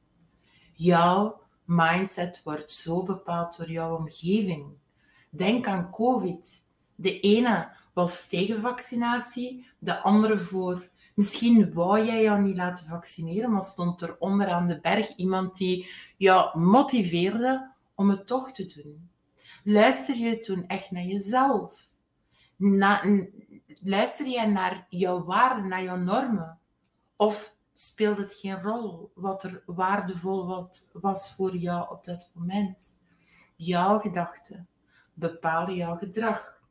Jouw 0.72 1.40
mindset 1.64 2.40
wordt 2.44 2.70
zo 2.70 3.02
bepaald 3.02 3.56
door 3.56 3.70
jouw 3.70 3.96
omgeving. 3.96 4.66
Denk 5.30 5.66
aan 5.66 5.90
COVID. 5.90 6.62
De 6.94 7.20
ene 7.20 7.76
was 7.92 8.28
tegen 8.28 8.60
vaccinatie, 8.60 9.66
de 9.78 10.00
andere 10.02 10.38
voor. 10.38 10.88
Misschien 11.18 11.72
wou 11.72 12.04
jij 12.04 12.22
jou 12.22 12.42
niet 12.42 12.56
laten 12.56 12.86
vaccineren, 12.86 13.50
maar 13.50 13.64
stond 13.64 14.00
er 14.00 14.16
onderaan 14.18 14.66
de 14.68 14.80
berg 14.80 15.16
iemand 15.16 15.56
die 15.56 15.90
jou 16.16 16.58
motiveerde 16.58 17.72
om 17.94 18.08
het 18.08 18.26
toch 18.26 18.52
te 18.52 18.66
doen. 18.66 19.10
Luister 19.64 20.16
je 20.16 20.40
toen 20.40 20.66
echt 20.66 20.90
naar 20.90 21.02
jezelf? 21.02 21.96
Luister 23.80 24.26
jij 24.26 24.46
naar 24.46 24.86
jouw 24.88 25.24
waarden, 25.24 25.68
naar 25.68 25.82
jouw 25.82 25.96
normen? 25.96 26.58
Of 27.16 27.54
speelt 27.72 28.18
het 28.18 28.34
geen 28.34 28.62
rol 28.62 29.10
wat 29.14 29.42
er 29.42 29.62
waardevol 29.66 30.46
wat 30.46 30.90
was 30.92 31.34
voor 31.34 31.56
jou 31.56 31.90
op 31.90 32.04
dat 32.04 32.30
moment? 32.34 32.98
Jouw 33.56 33.98
gedachten 33.98 34.68
bepalen 35.14 35.74
jouw 35.74 35.96
gedrag. 35.96 36.62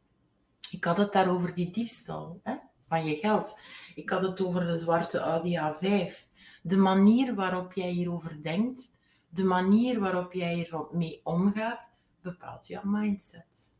Ik 0.71 0.83
had 0.83 0.97
het 0.97 1.13
daar 1.13 1.29
over 1.29 1.53
die 1.53 1.71
diefstal 1.71 2.39
hè, 2.43 2.56
van 2.87 3.05
je 3.05 3.15
geld. 3.15 3.59
Ik 3.95 4.09
had 4.09 4.21
het 4.21 4.41
over 4.41 4.67
de 4.67 4.77
zwarte 4.77 5.19
Audi 5.19 5.57
A5. 5.57 6.13
De 6.61 6.77
manier 6.77 7.35
waarop 7.35 7.73
jij 7.73 7.89
hierover 7.89 8.43
denkt, 8.43 8.91
de 9.29 9.43
manier 9.43 9.99
waarop 9.99 10.33
jij 10.33 10.69
ermee 10.71 11.21
omgaat, 11.23 11.93
bepaalt 12.21 12.67
jouw 12.67 12.83
mindset. 12.85 13.73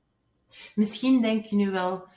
Misschien 0.75 1.21
denk 1.21 1.45
je 1.45 1.55
nu 1.55 1.71
wel, 1.71 2.07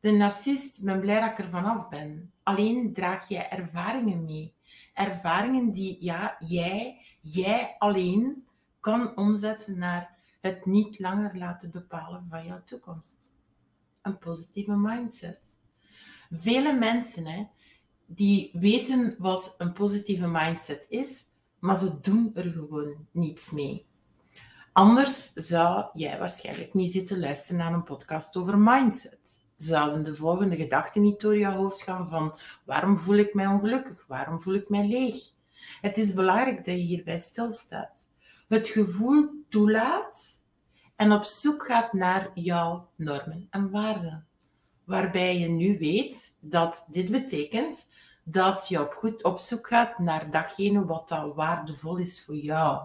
de 0.00 0.10
narcist, 0.10 0.82
ben 0.82 1.00
blij 1.00 1.20
dat 1.20 1.30
ik 1.30 1.38
er 1.38 1.48
vanaf 1.48 1.88
ben. 1.88 2.32
Alleen 2.42 2.92
draag 2.92 3.28
jij 3.28 3.50
ervaringen 3.50 4.24
mee. 4.24 4.54
Ervaringen 4.94 5.70
die 5.70 5.96
ja, 6.00 6.36
jij, 6.38 7.00
jij 7.20 7.74
alleen 7.78 8.46
kan 8.80 9.16
omzetten 9.16 9.78
naar 9.78 10.18
het 10.40 10.66
niet 10.66 10.98
langer 10.98 11.38
laten 11.38 11.70
bepalen 11.70 12.26
van 12.28 12.46
jouw 12.46 12.64
toekomst. 12.64 13.34
Een 14.02 14.18
positieve 14.18 14.76
mindset. 14.76 15.56
Vele 16.30 16.72
mensen 16.72 17.26
hè, 17.26 17.46
die 18.06 18.50
weten 18.52 19.14
wat 19.18 19.54
een 19.58 19.72
positieve 19.72 20.26
mindset 20.26 20.86
is, 20.88 21.24
maar 21.58 21.76
ze 21.76 22.00
doen 22.00 22.30
er 22.34 22.52
gewoon 22.52 23.06
niets 23.10 23.50
mee. 23.50 23.86
Anders 24.72 25.32
zou 25.32 25.86
jij 25.94 26.18
waarschijnlijk 26.18 26.74
niet 26.74 26.92
zitten 26.92 27.20
luisteren 27.20 27.56
naar 27.56 27.72
een 27.72 27.84
podcast 27.84 28.36
over 28.36 28.58
mindset 28.58 29.42
zouden 29.56 30.02
de 30.02 30.14
volgende 30.14 30.56
gedachten 30.56 31.02
niet 31.02 31.20
door 31.20 31.38
je 31.38 31.46
hoofd 31.46 31.82
gaan 31.82 32.08
van 32.08 32.38
waarom 32.64 32.98
voel 32.98 33.16
ik 33.16 33.34
mij 33.34 33.46
ongelukkig? 33.46 34.04
Waarom 34.06 34.40
voel 34.40 34.54
ik 34.54 34.68
mij 34.68 34.86
leeg? 34.86 35.14
Het 35.80 35.98
is 35.98 36.14
belangrijk 36.14 36.56
dat 36.56 36.66
je 36.66 36.72
hierbij 36.72 37.18
stilstaat. 37.18 38.08
Het 38.48 38.68
gevoel 38.68 39.44
toelaat 39.48 40.42
en 40.96 41.12
op 41.12 41.24
zoek 41.24 41.64
gaat 41.64 41.92
naar 41.92 42.30
jouw 42.34 42.88
normen 42.96 43.46
en 43.50 43.70
waarden. 43.70 44.26
Waarbij 44.84 45.38
je 45.38 45.48
nu 45.48 45.78
weet 45.78 46.34
dat 46.40 46.86
dit 46.90 47.10
betekent 47.10 47.88
dat 48.24 48.68
je 48.68 48.80
op, 48.80 48.92
goed 48.92 49.22
op 49.22 49.38
zoek 49.38 49.66
gaat 49.66 49.98
naar 49.98 50.30
datgene 50.30 50.84
wat 50.84 51.08
dat 51.08 51.34
waardevol 51.34 51.96
is 51.96 52.24
voor 52.24 52.36
jou. 52.36 52.82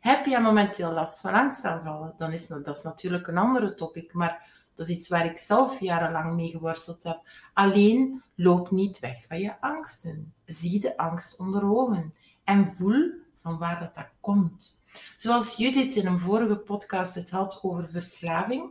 Heb 0.00 0.26
jij 0.26 0.40
momenteel 0.40 0.92
last 0.92 1.20
van 1.20 1.32
angstaanvallen? 1.32 2.14
Dan 2.18 2.32
is 2.32 2.46
dat, 2.46 2.64
dat 2.64 2.76
is 2.76 2.82
natuurlijk 2.82 3.26
een 3.26 3.38
andere 3.38 3.74
topic, 3.74 4.12
maar 4.12 4.48
dat 4.74 4.88
is 4.88 4.94
iets 4.94 5.08
waar 5.08 5.24
ik 5.24 5.38
zelf 5.38 5.80
jarenlang 5.80 6.34
mee 6.34 6.50
geworsteld 6.50 7.02
heb. 7.02 7.22
Alleen 7.52 8.22
loop 8.34 8.70
niet 8.70 8.98
weg 8.98 9.26
van 9.26 9.40
je 9.40 9.60
angsten. 9.60 10.34
Zie 10.44 10.80
de 10.80 10.96
angst 10.96 11.38
onder 11.38 11.70
ogen 11.70 12.14
en 12.44 12.72
voel 12.72 13.10
van 13.34 13.58
waar 13.58 13.80
dat, 13.80 13.94
dat 13.94 14.10
komt. 14.20 14.78
Zoals 15.16 15.56
Judith 15.56 15.96
in 15.96 16.06
een 16.06 16.18
vorige 16.18 16.56
podcast 16.56 17.14
het 17.14 17.30
had 17.30 17.58
over 17.62 17.88
verslaving, 17.88 18.70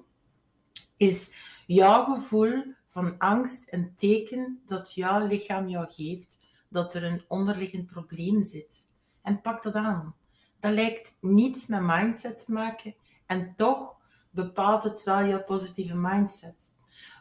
is 0.98 1.32
jouw 1.76 2.04
gevoel 2.06 2.64
van 2.88 3.18
angst 3.18 3.74
een 3.74 3.96
teken 3.96 4.62
dat 4.66 4.94
jouw 4.94 5.26
lichaam 5.28 5.68
jou 5.68 5.92
geeft 5.92 6.48
dat 6.70 6.94
er 6.94 7.04
een 7.04 7.24
onderliggend 7.28 7.86
probleem 7.86 8.44
zit. 8.44 8.88
En 9.22 9.42
pak 9.42 9.64
dat 9.64 9.76
aan. 9.76 10.16
Dat 10.60 10.74
lijkt 10.74 11.18
niets 11.22 11.68
met 11.68 11.82
mindset 11.82 12.46
te 12.46 12.52
maken 12.52 12.96
en 13.26 13.54
toch 13.56 13.98
bepaalt 14.30 14.84
het 14.84 15.04
wel 15.04 15.26
jouw 15.26 15.44
positieve 15.44 15.96
mindset. 15.96 16.76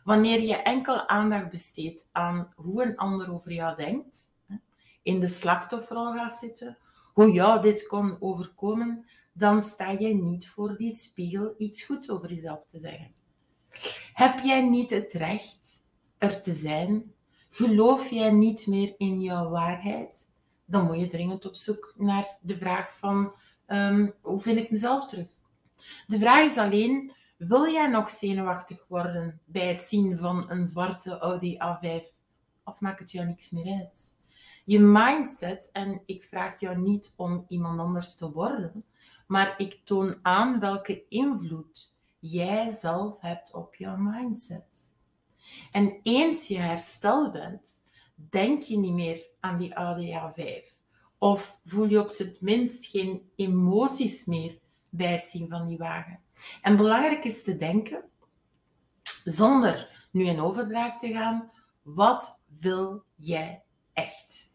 Wanneer 0.04 0.40
je 0.40 0.56
enkel 0.56 1.08
aandacht 1.08 1.50
besteedt 1.50 2.08
aan 2.12 2.52
hoe 2.56 2.82
een 2.82 2.96
ander 2.96 3.32
over 3.32 3.52
jou 3.52 3.76
denkt, 3.76 4.32
in 5.02 5.20
de 5.20 5.28
slachtofferrol 5.28 6.12
gaat 6.12 6.38
zitten, 6.38 6.78
hoe 7.12 7.32
jou 7.32 7.62
dit 7.62 7.86
kon 7.86 8.16
overkomen, 8.20 9.06
dan 9.32 9.62
sta 9.62 9.92
jij 9.92 10.14
niet 10.14 10.48
voor 10.48 10.76
die 10.76 10.92
spiegel 10.92 11.54
iets 11.58 11.82
goeds 11.82 12.10
over 12.10 12.32
jezelf 12.32 12.66
te 12.66 12.78
zeggen. 12.78 13.17
Heb 14.12 14.38
jij 14.38 14.68
niet 14.68 14.90
het 14.90 15.12
recht 15.12 15.84
er 16.18 16.42
te 16.42 16.52
zijn? 16.52 17.12
Geloof 17.48 18.10
jij 18.10 18.30
niet 18.30 18.66
meer 18.66 18.94
in 18.98 19.20
jouw 19.20 19.48
waarheid? 19.48 20.28
Dan 20.64 20.84
moet 20.84 21.00
je 21.00 21.06
dringend 21.06 21.44
op 21.46 21.54
zoek 21.54 21.94
naar 21.96 22.38
de 22.40 22.56
vraag 22.56 22.98
van 22.98 23.32
um, 23.66 24.14
hoe 24.20 24.40
vind 24.40 24.58
ik 24.58 24.70
mezelf 24.70 25.06
terug? 25.06 25.26
De 26.06 26.18
vraag 26.18 26.50
is 26.50 26.56
alleen, 26.56 27.12
wil 27.38 27.70
jij 27.70 27.86
nog 27.86 28.10
zenuwachtig 28.10 28.84
worden 28.88 29.40
bij 29.44 29.66
het 29.66 29.82
zien 29.82 30.18
van 30.18 30.50
een 30.50 30.66
zwarte 30.66 31.18
Audi 31.18 31.56
A5? 31.56 32.04
Of 32.64 32.80
maakt 32.80 32.98
het 32.98 33.12
jou 33.12 33.26
niks 33.26 33.50
meer 33.50 33.78
uit? 33.78 34.16
Je 34.64 34.80
mindset, 34.80 35.70
en 35.72 36.02
ik 36.06 36.24
vraag 36.24 36.60
jou 36.60 36.78
niet 36.78 37.14
om 37.16 37.44
iemand 37.48 37.80
anders 37.80 38.16
te 38.16 38.32
worden, 38.32 38.84
maar 39.26 39.54
ik 39.56 39.80
toon 39.84 40.18
aan 40.22 40.60
welke 40.60 41.04
invloed 41.08 41.97
jij 42.18 42.70
zelf 42.70 43.20
hebt 43.20 43.54
op 43.54 43.74
jouw 43.74 43.96
mindset. 43.96 44.94
En 45.72 46.00
eens 46.02 46.46
je 46.46 46.58
hersteld 46.58 47.32
bent, 47.32 47.80
denk 48.14 48.62
je 48.62 48.78
niet 48.78 48.92
meer 48.92 49.26
aan 49.40 49.58
die 49.58 49.76
oude 49.76 50.32
A5. 50.32 50.76
Of 51.18 51.60
voel 51.62 51.88
je 51.88 52.00
op 52.00 52.08
zijn 52.08 52.36
minst 52.40 52.86
geen 52.86 53.30
emoties 53.36 54.24
meer 54.24 54.58
bij 54.88 55.12
het 55.12 55.24
zien 55.24 55.48
van 55.48 55.66
die 55.66 55.78
wagen. 55.78 56.20
En 56.62 56.76
belangrijk 56.76 57.24
is 57.24 57.42
te 57.42 57.56
denken, 57.56 58.04
zonder 59.24 60.06
nu 60.10 60.24
in 60.24 60.40
overdrijf 60.40 60.96
te 60.96 61.12
gaan, 61.12 61.50
wat 61.82 62.40
wil 62.46 63.04
jij 63.14 63.62
echt? 63.92 64.54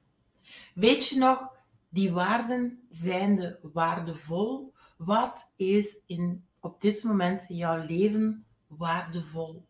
Weet 0.74 1.08
je 1.08 1.18
nog, 1.18 1.52
die 1.90 2.12
waarden 2.12 2.86
zijn 2.90 3.36
de 3.36 3.60
waardevol. 3.74 4.74
Wat 4.98 5.52
is 5.56 5.98
in, 6.06 6.46
op 6.64 6.82
dit 6.82 7.04
moment 7.04 7.50
in 7.50 7.56
jouw 7.56 7.86
leven 7.86 8.46
waardevol? 8.68 9.66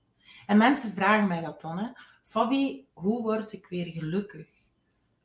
En 0.46 0.58
mensen 0.58 0.94
vragen 0.94 1.28
mij 1.28 1.42
dat 1.42 1.62
dan. 1.62 1.78
Hè? 1.78 1.88
Fabi, 2.24 2.88
hoe 2.94 3.22
word 3.22 3.54
ik 3.54 3.68
weer 3.68 3.86
gelukkig? 3.86 4.48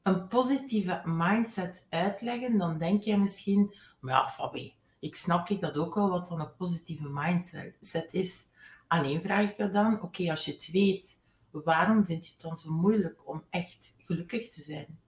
Een 0.03 0.29
positieve 0.29 1.03
mindset 1.05 1.87
uitleggen, 1.91 2.59
dan 2.59 2.79
denk 2.79 3.03
jij 3.03 3.19
misschien, 3.19 3.75
ja, 4.03 4.29
Fabi, 4.29 4.75
ik 4.99 5.17
snap 5.17 5.49
ik 5.49 5.61
dat 5.61 5.79
ook 5.79 5.95
wel 5.95 6.11
wat 6.11 6.29
dan 6.29 6.41
een 6.41 6.57
positieve 6.57 7.09
mindset 7.09 8.15
is. 8.15 8.47
Alleen 8.87 9.23
vraag 9.23 9.51
ik 9.51 9.57
je 9.57 9.71
dan, 9.71 10.03
oké, 10.03 10.31
als 10.31 10.45
je 10.45 10.53
het 10.53 10.69
weet, 10.73 11.19
waarom 11.51 12.05
vind 12.05 12.27
je 12.27 12.33
het 12.33 12.41
dan 12.41 12.57
zo 12.57 12.71
moeilijk 12.71 13.29
om 13.29 13.45
echt 13.51 13.95
gelukkig 13.99 14.49
te 14.49 14.63
zijn? 14.63 15.01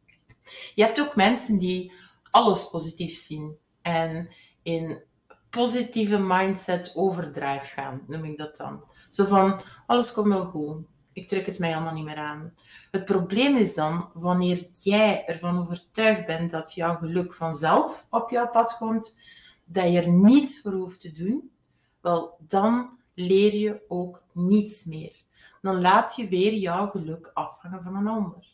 Je 0.75 0.83
hebt 0.83 1.01
ook 1.01 1.17
mensen 1.17 1.59
die 1.59 1.93
alles 2.31 2.71
positief 2.71 3.15
zien 3.15 3.57
en 3.83 4.29
in 4.63 5.03
positieve 5.51 6.19
mindset 6.19 6.93
overdrive 6.95 7.65
gaan, 7.65 8.03
noem 8.07 8.25
ik 8.25 8.39
dat 8.39 8.57
dan. 8.57 8.85
Zo 9.11 9.25
van, 9.25 9.61
alles 9.87 10.13
komt 10.13 10.29
wel 10.29 10.45
goed. 10.45 10.85
Ik 11.13 11.29
trek 11.29 11.47
het 11.47 11.59
mij 11.59 11.75
allemaal 11.75 11.93
niet 11.93 12.05
meer 12.05 12.17
aan. 12.17 12.55
Het 12.91 13.05
probleem 13.05 13.57
is 13.57 13.75
dan, 13.75 14.11
wanneer 14.13 14.67
jij 14.83 15.25
ervan 15.27 15.59
overtuigd 15.59 16.27
bent 16.27 16.51
dat 16.51 16.75
jouw 16.75 16.97
geluk 16.97 17.35
vanzelf 17.35 18.07
op 18.11 18.31
jouw 18.31 18.51
pad 18.51 18.77
komt, 18.77 19.17
dat 19.65 19.93
je 19.93 20.01
er 20.01 20.09
niets 20.09 20.61
voor 20.61 20.73
hoeft 20.73 21.01
te 21.01 21.13
doen, 21.13 21.51
wel, 22.01 22.37
dan 22.39 22.99
leer 23.15 23.55
je 23.55 23.81
ook 23.89 24.23
niets 24.33 24.85
meer. 24.85 25.17
Dan 25.63 25.81
laat 25.81 26.17
je 26.17 26.29
weer 26.29 26.55
jouw 26.55 26.89
geluk 26.89 27.31
afhangen 27.35 27.83
van 27.83 27.97
een 27.97 28.09
ander. 28.09 28.50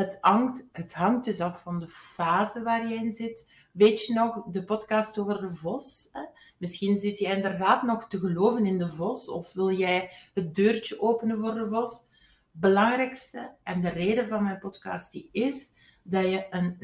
Het 0.00 0.18
hangt, 0.20 0.66
het 0.72 0.94
hangt 0.94 1.24
dus 1.24 1.40
af 1.40 1.62
van 1.62 1.80
de 1.80 1.88
fase 1.88 2.62
waar 2.62 2.88
je 2.88 2.94
in 2.94 3.14
zit. 3.14 3.48
Weet 3.72 4.04
je 4.04 4.12
nog 4.12 4.44
de 4.46 4.64
podcast 4.64 5.18
over 5.18 5.40
de 5.40 5.54
vos? 5.54 6.08
Hè? 6.12 6.24
Misschien 6.58 6.98
zit 6.98 7.18
je 7.18 7.26
inderdaad 7.26 7.82
nog 7.82 8.06
te 8.06 8.18
geloven 8.18 8.66
in 8.66 8.78
de 8.78 8.88
vos 8.88 9.28
of 9.28 9.52
wil 9.52 9.70
jij 9.70 10.10
het 10.34 10.54
deurtje 10.54 11.00
openen 11.00 11.38
voor 11.38 11.54
de 11.54 11.68
vos. 11.68 12.04
Belangrijkste 12.50 13.54
en 13.62 13.80
de 13.80 13.88
reden 13.88 14.28
van 14.28 14.42
mijn 14.42 14.58
podcast 14.58 15.12
die 15.12 15.28
is 15.32 15.70
dat, 16.02 16.24
je 16.24 16.46
een 16.50 16.76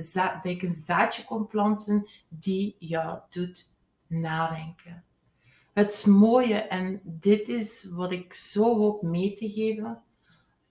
ik 0.42 0.62
een 0.62 0.74
zaadje 0.74 1.24
kon 1.24 1.46
planten 1.46 2.08
die 2.28 2.76
jou 2.78 3.20
doet 3.30 3.72
nadenken. 4.06 5.04
Het 5.72 6.06
mooie, 6.06 6.58
en 6.58 7.00
dit 7.04 7.48
is 7.48 7.84
wat 7.84 8.12
ik 8.12 8.34
zo 8.34 8.76
hoop 8.76 9.02
mee 9.02 9.32
te 9.32 9.48
geven, 9.48 10.02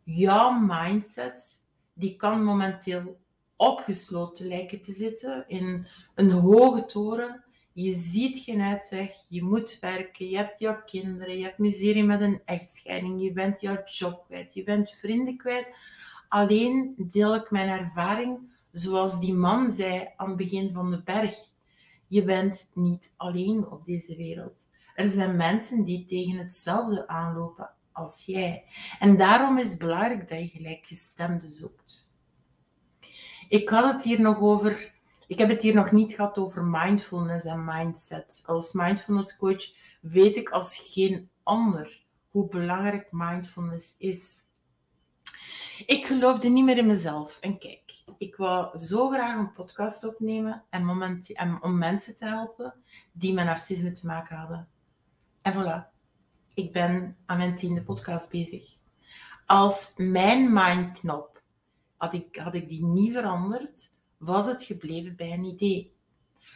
jouw 0.03 0.51
mindset 0.51 1.63
die 1.95 2.15
kan 2.15 2.43
momenteel 2.43 3.17
opgesloten 3.55 4.47
lijken 4.47 4.81
te 4.81 4.93
zitten 4.93 5.43
in 5.47 5.87
een 6.15 6.31
hoge 6.31 6.85
toren. 6.85 7.43
Je 7.73 7.93
ziet 7.93 8.37
geen 8.37 8.61
uitweg, 8.61 9.13
je 9.29 9.43
moet 9.43 9.77
werken, 9.81 10.29
je 10.29 10.37
hebt 10.37 10.59
jouw 10.59 10.81
kinderen, 10.85 11.37
je 11.37 11.43
hebt 11.43 11.57
miserie 11.57 12.03
met 12.03 12.21
een 12.21 12.41
echtscheiding, 12.45 13.21
je 13.21 13.31
bent 13.31 13.61
jouw 13.61 13.83
job 13.85 14.25
kwijt, 14.25 14.53
je 14.53 14.63
bent 14.63 14.91
vrienden 14.91 15.37
kwijt. 15.37 15.75
Alleen 16.29 16.93
deel 16.97 17.35
ik 17.35 17.51
mijn 17.51 17.69
ervaring 17.69 18.51
zoals 18.71 19.19
die 19.19 19.33
man 19.33 19.71
zei 19.71 20.07
aan 20.15 20.27
het 20.27 20.37
begin 20.37 20.73
van 20.73 20.91
de 20.91 21.01
berg. 21.03 21.35
Je 22.07 22.23
bent 22.23 22.69
niet 22.73 23.13
alleen 23.17 23.67
op 23.71 23.85
deze 23.85 24.15
wereld. 24.15 24.69
Er 24.95 25.07
zijn 25.07 25.35
mensen 25.35 25.83
die 25.83 26.05
tegen 26.05 26.37
hetzelfde 26.37 27.07
aanlopen 27.07 27.74
als 27.95 28.23
jij. 28.25 28.63
En 28.99 29.15
daarom 29.15 29.57
is 29.57 29.69
het 29.69 29.79
belangrijk 29.79 30.27
dat 30.27 30.39
je 30.39 30.47
gelijkgestemde 30.47 31.49
zoekt. 31.49 32.11
Ik 33.49 33.69
had 33.69 33.93
het 33.93 34.03
hier 34.03 34.21
nog 34.21 34.39
over, 34.39 34.93
ik 35.27 35.37
heb 35.37 35.49
het 35.49 35.61
hier 35.61 35.75
nog 35.75 35.91
niet 35.91 36.13
gehad 36.13 36.37
over 36.37 36.63
mindfulness 36.63 37.45
en 37.45 37.63
mindset. 37.63 38.43
Als 38.45 38.71
mindfulness 38.71 39.37
coach 39.37 39.73
weet 40.01 40.35
ik 40.35 40.49
als 40.49 40.91
geen 40.93 41.29
ander 41.43 42.03
hoe 42.29 42.47
belangrijk 42.47 43.11
mindfulness 43.11 43.95
is. 43.97 44.43
Ik 45.85 46.05
geloofde 46.05 46.49
niet 46.49 46.63
meer 46.63 46.77
in 46.77 46.85
mezelf. 46.85 47.37
En 47.39 47.57
kijk, 47.57 48.03
ik 48.17 48.35
wou 48.35 48.77
zo 48.77 49.09
graag 49.09 49.37
een 49.37 49.53
podcast 49.53 50.03
opnemen 50.03 50.63
en, 50.69 50.85
moment, 50.85 51.33
en 51.33 51.63
om 51.63 51.77
mensen 51.77 52.15
te 52.15 52.25
helpen 52.25 52.73
die 53.11 53.33
met 53.33 53.45
narcisme 53.45 53.91
te 53.91 54.05
maken 54.05 54.35
hadden. 54.35 54.67
En 55.41 55.53
voilà, 55.53 55.94
ik 56.55 56.71
ben 56.71 57.17
aan 57.25 57.37
mijn 57.37 57.55
tiende 57.55 57.81
podcast 57.81 58.29
bezig. 58.29 58.77
Als 59.45 59.93
mijn 59.95 60.53
mindknop, 60.53 61.41
had 61.97 62.13
ik, 62.13 62.35
had 62.35 62.53
die 62.53 62.85
niet 62.85 63.13
veranderd, 63.13 63.89
was 64.17 64.45
het 64.45 64.63
gebleven 64.63 65.15
bij 65.15 65.31
een 65.31 65.43
idee. 65.43 65.93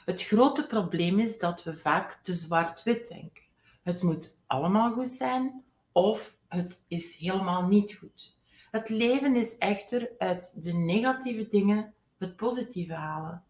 Het 0.06 0.24
grote 0.24 0.68
probleem 0.68 1.20
is 1.20 1.38
dat 1.38 1.64
we 1.64 1.78
vaak 1.78 2.14
te 2.14 2.34
zwart-wit 2.34 3.08
denken. 3.08 3.44
Het 3.84 4.04
moet 4.04 4.38
allemaal 4.48 4.94
goed 4.94 5.10
zijn 5.10 5.64
of 5.92 6.38
het 6.48 6.82
is 6.88 7.16
helemaal 7.16 7.68
niet 7.68 7.94
goed. 7.94 8.38
Het 8.72 8.90
leven 8.90 9.36
is 9.36 9.58
echter 9.58 10.10
uit 10.18 10.64
de 10.64 10.74
negatieve 10.74 11.48
dingen 11.50 11.94
het 12.18 12.36
positieve 12.36 12.94
halen. 12.94 13.44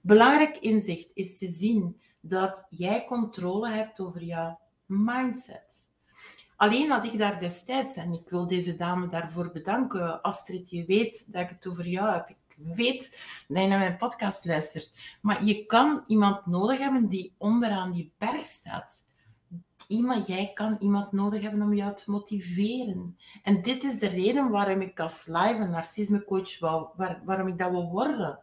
Belangrijk 0.00 0.56
inzicht 0.56 1.10
is 1.14 1.38
te 1.38 1.46
zien 1.46 2.00
dat 2.20 2.66
jij 2.70 3.04
controle 3.04 3.70
hebt 3.70 4.00
over 4.00 4.22
jouw 4.22 4.60
mindset. 4.86 5.88
Alleen 6.60 6.90
had 6.90 7.04
ik 7.04 7.18
daar 7.18 7.40
destijds, 7.40 7.96
en 7.96 8.12
ik 8.12 8.28
wil 8.28 8.46
deze 8.46 8.76
dame 8.76 9.08
daarvoor 9.08 9.50
bedanken, 9.52 10.22
Astrid, 10.22 10.70
je 10.70 10.84
weet 10.84 11.32
dat 11.32 11.42
ik 11.42 11.48
het 11.48 11.66
over 11.66 11.86
jou 11.86 12.12
heb. 12.12 12.28
Ik 12.28 12.56
weet 12.56 13.18
dat 13.48 13.62
je 13.62 13.68
naar 13.68 13.78
mijn 13.78 13.96
podcast 13.96 14.44
luistert. 14.44 14.92
Maar 15.20 15.44
je 15.44 15.66
kan 15.66 16.04
iemand 16.06 16.46
nodig 16.46 16.78
hebben 16.78 17.08
die 17.08 17.34
onderaan 17.38 17.92
die 17.92 18.12
berg 18.18 18.44
staat. 18.44 19.04
Iemand, 19.88 20.26
jij 20.26 20.50
kan 20.54 20.76
iemand 20.80 21.12
nodig 21.12 21.42
hebben 21.42 21.62
om 21.62 21.74
jou 21.74 21.94
te 21.94 22.10
motiveren. 22.10 23.18
En 23.42 23.62
dit 23.62 23.84
is 23.84 23.98
de 23.98 24.08
reden 24.08 24.50
waarom 24.50 24.80
ik 24.80 25.00
als 25.00 25.26
live 25.26 25.56
een 25.56 25.70
narcisme 25.70 26.24
coach 26.24 26.58
wou, 26.58 26.88
waar, 26.96 27.20
waarom 27.24 27.46
ik 27.46 27.58
dat 27.58 27.70
wil 27.70 27.88
worden. 27.88 28.38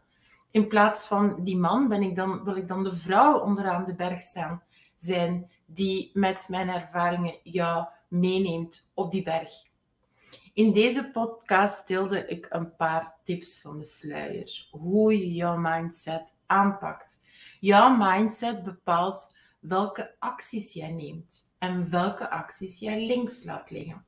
In 0.52 0.68
plaats 0.68 1.08
van 1.08 1.44
die 1.44 1.58
man 1.58 1.88
ben 1.88 2.02
ik 2.02 2.16
dan, 2.16 2.44
wil 2.44 2.56
ik 2.56 2.68
dan 2.68 2.84
de 2.84 2.96
vrouw 2.96 3.40
onderaan 3.40 3.86
de 3.86 3.96
berg 3.96 4.22
zijn 4.98 5.52
die 5.66 6.12
met 6.14 6.46
mijn 6.50 6.70
ervaringen 6.70 7.40
jou 7.44 7.88
meeneemt 8.08 8.90
op 8.94 9.12
die 9.12 9.24
berg. 9.24 9.66
In 10.54 10.74
deze 10.74 11.10
podcast 11.12 11.88
deelde 11.88 12.28
ik 12.28 12.46
een 12.50 12.76
paar 12.76 13.16
tips 13.24 13.62
van 13.62 13.78
de 13.78 13.86
sluier. 13.86 14.68
Hoe 14.72 15.18
je 15.18 15.32
jouw 15.32 15.58
mindset 15.58 16.36
aanpakt. 16.46 17.20
Jouw 17.60 17.96
mindset 17.96 18.64
bepaalt 18.64 19.34
welke 19.60 20.16
acties 20.20 20.74
jij 20.74 20.92
neemt 20.92 21.52
en 21.60 21.90
welke 21.90 22.30
acties 22.30 22.80
jij 22.80 23.06
links 23.06 23.44
laat 23.44 23.70
liggen. 23.70 24.06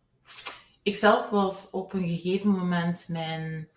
Ikzelf 0.84 1.30
was 1.30 1.70
op 1.70 1.94
een 1.94 2.08
gegeven 2.08 2.50
moment 2.50 3.08
mijn 3.10 3.70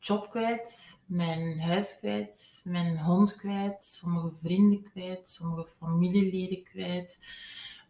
job 0.00 0.30
kwijt, 0.30 0.98
mijn 1.06 1.60
huis 1.60 1.98
kwijt, 1.98 2.60
mijn 2.64 2.98
hond 2.98 3.36
kwijt, 3.36 3.84
sommige 3.84 4.30
vrienden 4.36 4.82
kwijt, 4.82 5.28
sommige 5.28 5.70
familieleden 5.78 6.62
kwijt, 6.62 7.18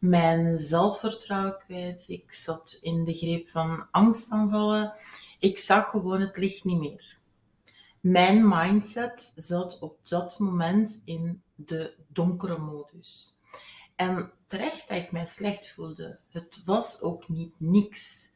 mijn 0.01 0.59
zelfvertrouwen 0.59 1.59
kwijt. 1.59 2.05
Ik 2.09 2.33
zat 2.33 2.79
in 2.81 3.05
de 3.05 3.15
greep 3.15 3.49
van 3.49 3.87
angstaanvallen. 3.91 4.93
Ik 5.39 5.59
zag 5.59 5.91
gewoon 5.91 6.21
het 6.21 6.37
licht 6.37 6.65
niet 6.65 6.79
meer. 6.79 7.19
Mijn 8.01 8.49
mindset 8.49 9.33
zat 9.37 9.79
op 9.81 9.99
dat 10.09 10.39
moment 10.39 11.03
in 11.05 11.43
de 11.55 11.95
donkere 12.09 12.59
modus. 12.59 13.39
En 13.97 14.33
terecht 14.47 14.89
dat 14.89 14.97
ik 14.97 15.13
mij 15.13 15.27
slecht 15.27 15.71
voelde. 15.71 16.19
Het 16.29 16.63
was 16.65 17.01
ook 17.01 17.29
niet 17.29 17.55
niks. 17.57 18.31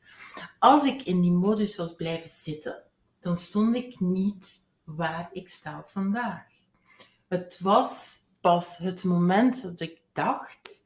Als 0.59 0.85
ik 0.85 1.03
in 1.03 1.21
die 1.21 1.33
modus 1.33 1.77
was 1.77 1.95
blijven 1.95 2.31
zitten, 2.31 2.83
dan 3.21 3.37
stond 3.37 3.77
ik 3.77 4.01
niet 4.01 4.67
waar 4.85 5.29
ik 5.33 5.49
sta 5.49 5.85
vandaag. 5.89 6.47
Het 7.29 7.59
was 7.61 8.21
pas 8.41 8.79
het 8.79 9.05
moment 9.05 9.63
dat 9.63 9.81
ik 9.81 10.01
dacht, 10.13 10.84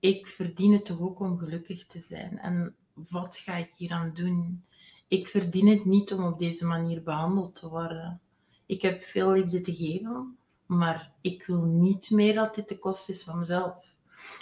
ik 0.00 0.26
verdien 0.26 0.72
het 0.72 0.84
toch 0.84 1.00
ook 1.00 1.20
om 1.20 1.38
gelukkig 1.38 1.86
te 1.86 2.00
zijn. 2.00 2.38
En 2.38 2.74
wat 2.94 3.36
ga 3.36 3.54
ik 3.54 3.74
hier 3.76 3.92
aan 3.92 4.14
doen? 4.14 4.64
Ik 5.08 5.26
verdien 5.26 5.68
het 5.68 5.84
niet 5.84 6.12
om 6.12 6.24
op 6.24 6.38
deze 6.38 6.64
manier 6.64 7.02
behandeld 7.02 7.54
te 7.54 7.68
worden. 7.68 8.20
Ik 8.66 8.82
heb 8.82 9.02
veel 9.02 9.30
liefde 9.30 9.60
te 9.60 9.74
geven, 9.74 10.38
maar 10.66 11.12
ik 11.20 11.46
wil 11.46 11.62
niet 11.62 12.10
meer 12.10 12.34
dat 12.34 12.54
dit 12.54 12.68
de 12.68 12.78
kost 12.78 13.08
is 13.08 13.22
van 13.22 13.38
mezelf. 13.38 13.94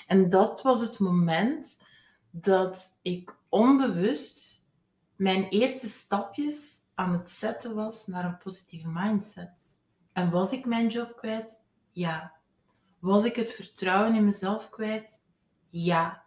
En 0.06 0.28
dat 0.28 0.62
was 0.62 0.80
het 0.80 0.98
moment 0.98 1.78
dat 2.30 2.96
ik 3.02 3.36
onbewust 3.48 4.64
mijn 5.16 5.48
eerste 5.48 5.88
stapjes 5.88 6.80
aan 6.94 7.12
het 7.12 7.30
zetten 7.30 7.74
was 7.74 8.06
naar 8.06 8.24
een 8.24 8.38
positieve 8.38 8.88
mindset. 8.88 9.78
En 10.12 10.30
was 10.30 10.52
ik 10.52 10.66
mijn 10.66 10.88
job 10.88 11.16
kwijt? 11.16 11.58
Ja. 11.92 12.32
Was 12.98 13.24
ik 13.24 13.36
het 13.36 13.52
vertrouwen 13.52 14.14
in 14.14 14.24
mezelf 14.24 14.70
kwijt? 14.70 15.22
Ja. 15.76 16.22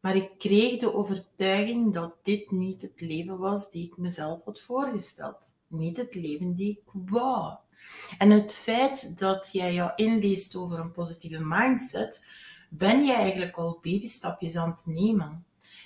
Maar 0.00 0.16
ik 0.16 0.30
kreeg 0.38 0.80
de 0.80 0.94
overtuiging 0.94 1.94
dat 1.94 2.14
dit 2.22 2.50
niet 2.50 2.82
het 2.82 3.00
leven 3.00 3.38
was 3.38 3.70
die 3.70 3.86
ik 3.86 3.96
mezelf 3.96 4.44
had 4.44 4.60
voorgesteld. 4.60 5.56
Niet 5.66 5.96
het 5.96 6.14
leven 6.14 6.54
die 6.54 6.70
ik 6.70 6.90
wou. 6.92 7.56
En 8.18 8.30
het 8.30 8.54
feit 8.54 9.18
dat 9.18 9.48
jij 9.52 9.74
jou 9.74 9.92
inleest 9.96 10.56
over 10.56 10.78
een 10.78 10.92
positieve 10.92 11.40
mindset, 11.40 12.24
ben 12.70 13.04
je 13.04 13.12
eigenlijk 13.12 13.56
al 13.56 13.78
babystapjes 13.82 14.56
aan 14.56 14.70
het 14.70 14.86
nemen. 14.86 15.44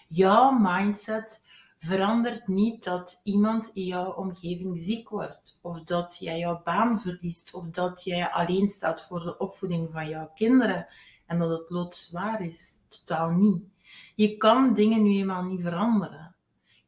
Jouw 0.08 0.50
mindset 0.50 1.42
verandert 1.76 2.48
niet 2.48 2.84
dat 2.84 3.20
iemand 3.22 3.70
in 3.74 3.84
jouw 3.84 4.12
omgeving 4.12 4.78
ziek 4.78 5.08
wordt, 5.08 5.58
of 5.62 5.82
dat 5.82 6.16
jij 6.20 6.38
jouw 6.38 6.62
baan 6.64 7.00
verliest, 7.00 7.54
of 7.54 7.66
dat 7.66 8.04
jij 8.04 8.30
alleen 8.30 8.68
staat 8.68 9.02
voor 9.02 9.20
de 9.20 9.36
opvoeding 9.36 9.88
van 9.92 10.08
jouw 10.08 10.30
kinderen 10.34 10.86
en 11.26 11.38
dat 11.38 11.58
het 11.58 11.70
loodzwaar 11.70 12.40
is. 12.40 12.80
Totaal 12.88 13.30
niet. 13.30 13.64
Je 14.14 14.36
kan 14.36 14.74
dingen 14.74 15.02
nu 15.02 15.10
eenmaal 15.10 15.44
niet 15.44 15.62
veranderen. 15.62 16.34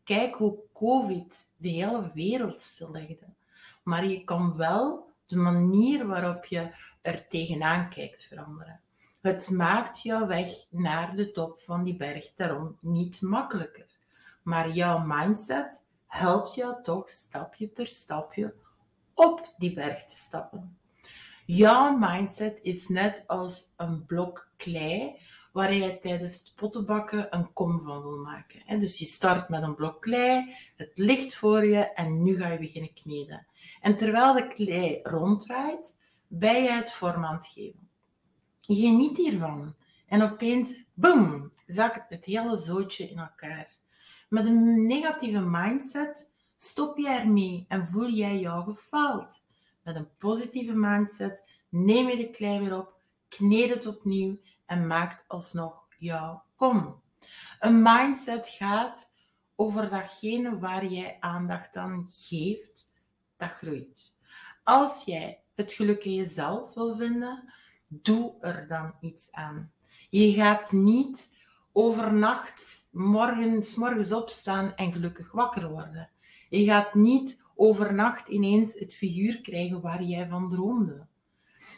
Kijk 0.04 0.34
hoe 0.34 0.58
COVID 0.72 1.48
de 1.56 1.68
hele 1.68 2.10
wereld 2.14 2.60
stillegde. 2.60 3.26
Maar 3.82 4.06
je 4.06 4.24
kan 4.24 4.56
wel 4.56 5.12
de 5.26 5.36
manier 5.36 6.06
waarop 6.06 6.44
je 6.44 6.70
er 7.02 7.28
tegenaan 7.28 7.88
kijkt 7.88 8.24
veranderen. 8.24 8.80
Het 9.20 9.50
maakt 9.50 10.02
jouw 10.02 10.26
weg 10.26 10.66
naar 10.70 11.16
de 11.16 11.30
top 11.30 11.58
van 11.58 11.84
die 11.84 11.96
berg 11.96 12.34
daarom 12.34 12.78
niet 12.80 13.20
makkelijker. 13.20 13.86
Maar 14.42 14.70
jouw 14.70 14.98
mindset 14.98 15.84
helpt 16.06 16.54
jou 16.54 16.82
toch 16.82 17.08
stapje 17.08 17.68
per 17.68 17.86
stapje 17.86 18.54
op 19.14 19.54
die 19.56 19.72
berg 19.72 20.04
te 20.04 20.16
stappen. 20.16 20.78
Jouw 21.50 21.96
mindset 21.96 22.60
is 22.62 22.88
net 22.88 23.24
als 23.26 23.72
een 23.76 24.04
blok 24.06 24.50
klei 24.56 25.16
waar 25.52 25.74
je 25.74 25.98
tijdens 25.98 26.38
het 26.38 26.52
pottenbakken 26.54 27.34
een 27.36 27.52
kom 27.52 27.80
van 27.80 28.02
wil 28.02 28.16
maken. 28.16 28.80
Dus 28.80 28.98
je 28.98 29.04
start 29.04 29.48
met 29.48 29.62
een 29.62 29.74
blok 29.74 30.02
klei, 30.02 30.54
het 30.76 30.90
ligt 30.94 31.36
voor 31.36 31.64
je 31.64 31.92
en 31.92 32.22
nu 32.22 32.36
ga 32.36 32.48
je 32.48 32.58
beginnen 32.58 32.92
kneden. 32.92 33.46
En 33.80 33.96
terwijl 33.96 34.32
de 34.32 34.48
klei 34.48 35.00
ronddraait, 35.02 35.96
ben 36.26 36.62
je 36.62 36.70
het 36.70 36.92
vorm 36.92 37.24
aan 37.24 37.34
het 37.34 37.46
geven. 37.46 37.88
Je 38.60 38.74
geniet 38.74 39.16
hiervan. 39.16 39.74
En 40.06 40.22
opeens, 40.22 40.74
boom, 40.94 41.52
zakt 41.66 42.10
het 42.10 42.24
hele 42.24 42.56
zootje 42.56 43.08
in 43.08 43.18
elkaar. 43.18 43.76
Met 44.28 44.46
een 44.46 44.86
negatieve 44.86 45.40
mindset 45.40 46.28
stop 46.56 46.98
je 46.98 47.08
ermee 47.08 47.64
en 47.68 47.86
voel 47.86 48.10
jij 48.10 48.38
jou 48.38 48.64
gefaald. 48.64 49.46
Met 49.88 49.96
een 49.96 50.16
positieve 50.18 50.72
mindset 50.72 51.44
neem 51.68 52.08
je 52.08 52.16
de 52.16 52.30
klei 52.30 52.58
weer 52.58 52.78
op, 52.78 53.00
kneed 53.28 53.74
het 53.74 53.86
opnieuw 53.86 54.38
en 54.66 54.86
maakt 54.86 55.24
alsnog 55.28 55.86
jouw 55.98 56.42
kom. 56.56 57.02
Een 57.60 57.82
mindset 57.82 58.48
gaat 58.48 59.12
over 59.56 59.90
datgene 59.90 60.58
waar 60.58 60.86
jij 60.86 61.16
aandacht 61.20 61.76
aan 61.76 62.06
geeft, 62.10 62.90
dat 63.36 63.50
groeit. 63.50 64.16
Als 64.64 65.04
jij 65.04 65.42
het 65.54 65.72
geluk 65.72 66.04
in 66.04 66.14
jezelf 66.14 66.74
wil 66.74 66.96
vinden, 66.96 67.52
doe 67.90 68.34
er 68.40 68.68
dan 68.68 68.94
iets 69.00 69.32
aan. 69.32 69.72
Je 70.10 70.32
gaat 70.32 70.72
niet 70.72 71.30
overnacht, 71.72 72.88
morgens, 72.90 73.74
morgens 73.74 74.12
opstaan 74.12 74.74
en 74.74 74.92
gelukkig 74.92 75.32
wakker 75.32 75.68
worden. 75.68 76.10
Je 76.48 76.64
gaat 76.64 76.94
niet 76.94 77.46
overnacht 77.58 78.28
ineens 78.28 78.74
het 78.74 78.96
figuur 78.96 79.40
krijgen 79.40 79.80
waar 79.80 80.02
jij 80.02 80.28
van 80.28 80.48
droomde. 80.48 81.06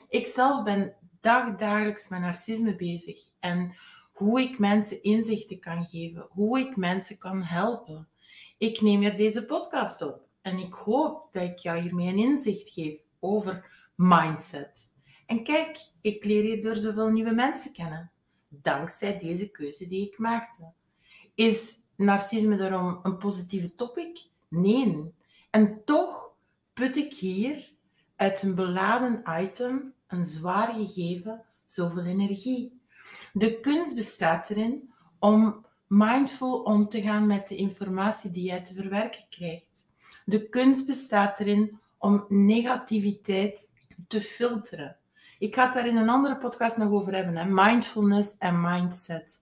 Ik 0.08 0.26
zelf 0.26 0.64
ben 0.64 0.94
dagdagelijks 1.20 2.08
met 2.08 2.20
narcisme 2.20 2.74
bezig 2.74 3.18
en 3.40 3.74
hoe 4.12 4.40
ik 4.40 4.58
mensen 4.58 5.02
inzichten 5.02 5.60
kan 5.60 5.84
geven, 5.84 6.26
hoe 6.30 6.58
ik 6.58 6.76
mensen 6.76 7.18
kan 7.18 7.42
helpen. 7.42 8.08
Ik 8.58 8.80
neem 8.80 9.02
er 9.02 9.16
deze 9.16 9.44
podcast 9.44 10.02
op 10.02 10.20
en 10.42 10.58
ik 10.58 10.72
hoop 10.72 11.28
dat 11.32 11.42
ik 11.42 11.58
jou 11.58 11.80
hiermee 11.80 12.08
een 12.08 12.18
inzicht 12.18 12.70
geef 12.70 12.98
over 13.18 13.72
mindset. 13.94 14.90
En 15.26 15.42
kijk, 15.42 15.78
ik 16.00 16.24
leer 16.24 16.42
hier 16.42 16.62
door 16.62 16.76
zoveel 16.76 17.08
nieuwe 17.08 17.34
mensen 17.34 17.72
kennen 17.72 18.10
dankzij 18.48 19.18
deze 19.18 19.50
keuze 19.50 19.88
die 19.88 20.06
ik 20.06 20.18
maakte. 20.18 20.72
Is 21.34 21.78
narcisme 21.96 22.56
daarom 22.56 22.98
een 23.02 23.18
positieve 23.18 23.74
topic? 23.74 24.18
Nee. 24.48 25.18
En 25.50 25.84
toch 25.84 26.34
put 26.72 26.96
ik 26.96 27.12
hier 27.12 27.72
uit 28.16 28.42
een 28.42 28.54
beladen 28.54 29.22
item, 29.42 29.94
een 30.06 30.24
zwaar 30.24 30.72
gegeven, 30.72 31.44
zoveel 31.64 32.04
energie. 32.04 32.80
De 33.32 33.60
kunst 33.60 33.94
bestaat 33.94 34.50
erin 34.50 34.92
om 35.18 35.66
mindful 35.86 36.62
om 36.62 36.88
te 36.88 37.02
gaan 37.02 37.26
met 37.26 37.48
de 37.48 37.56
informatie 37.56 38.30
die 38.30 38.44
jij 38.44 38.60
te 38.60 38.74
verwerken 38.74 39.24
krijgt. 39.30 39.88
De 40.24 40.48
kunst 40.48 40.86
bestaat 40.86 41.40
erin 41.40 41.78
om 41.98 42.24
negativiteit 42.28 43.70
te 44.08 44.20
filteren. 44.20 44.96
Ik 45.38 45.54
ga 45.54 45.64
het 45.64 45.72
daar 45.72 45.86
in 45.86 45.96
een 45.96 46.08
andere 46.08 46.36
podcast 46.36 46.76
nog 46.76 46.90
over 46.90 47.14
hebben. 47.14 47.36
Hè? 47.36 47.44
Mindfulness 47.44 48.34
en 48.38 48.60
mindset. 48.60 49.40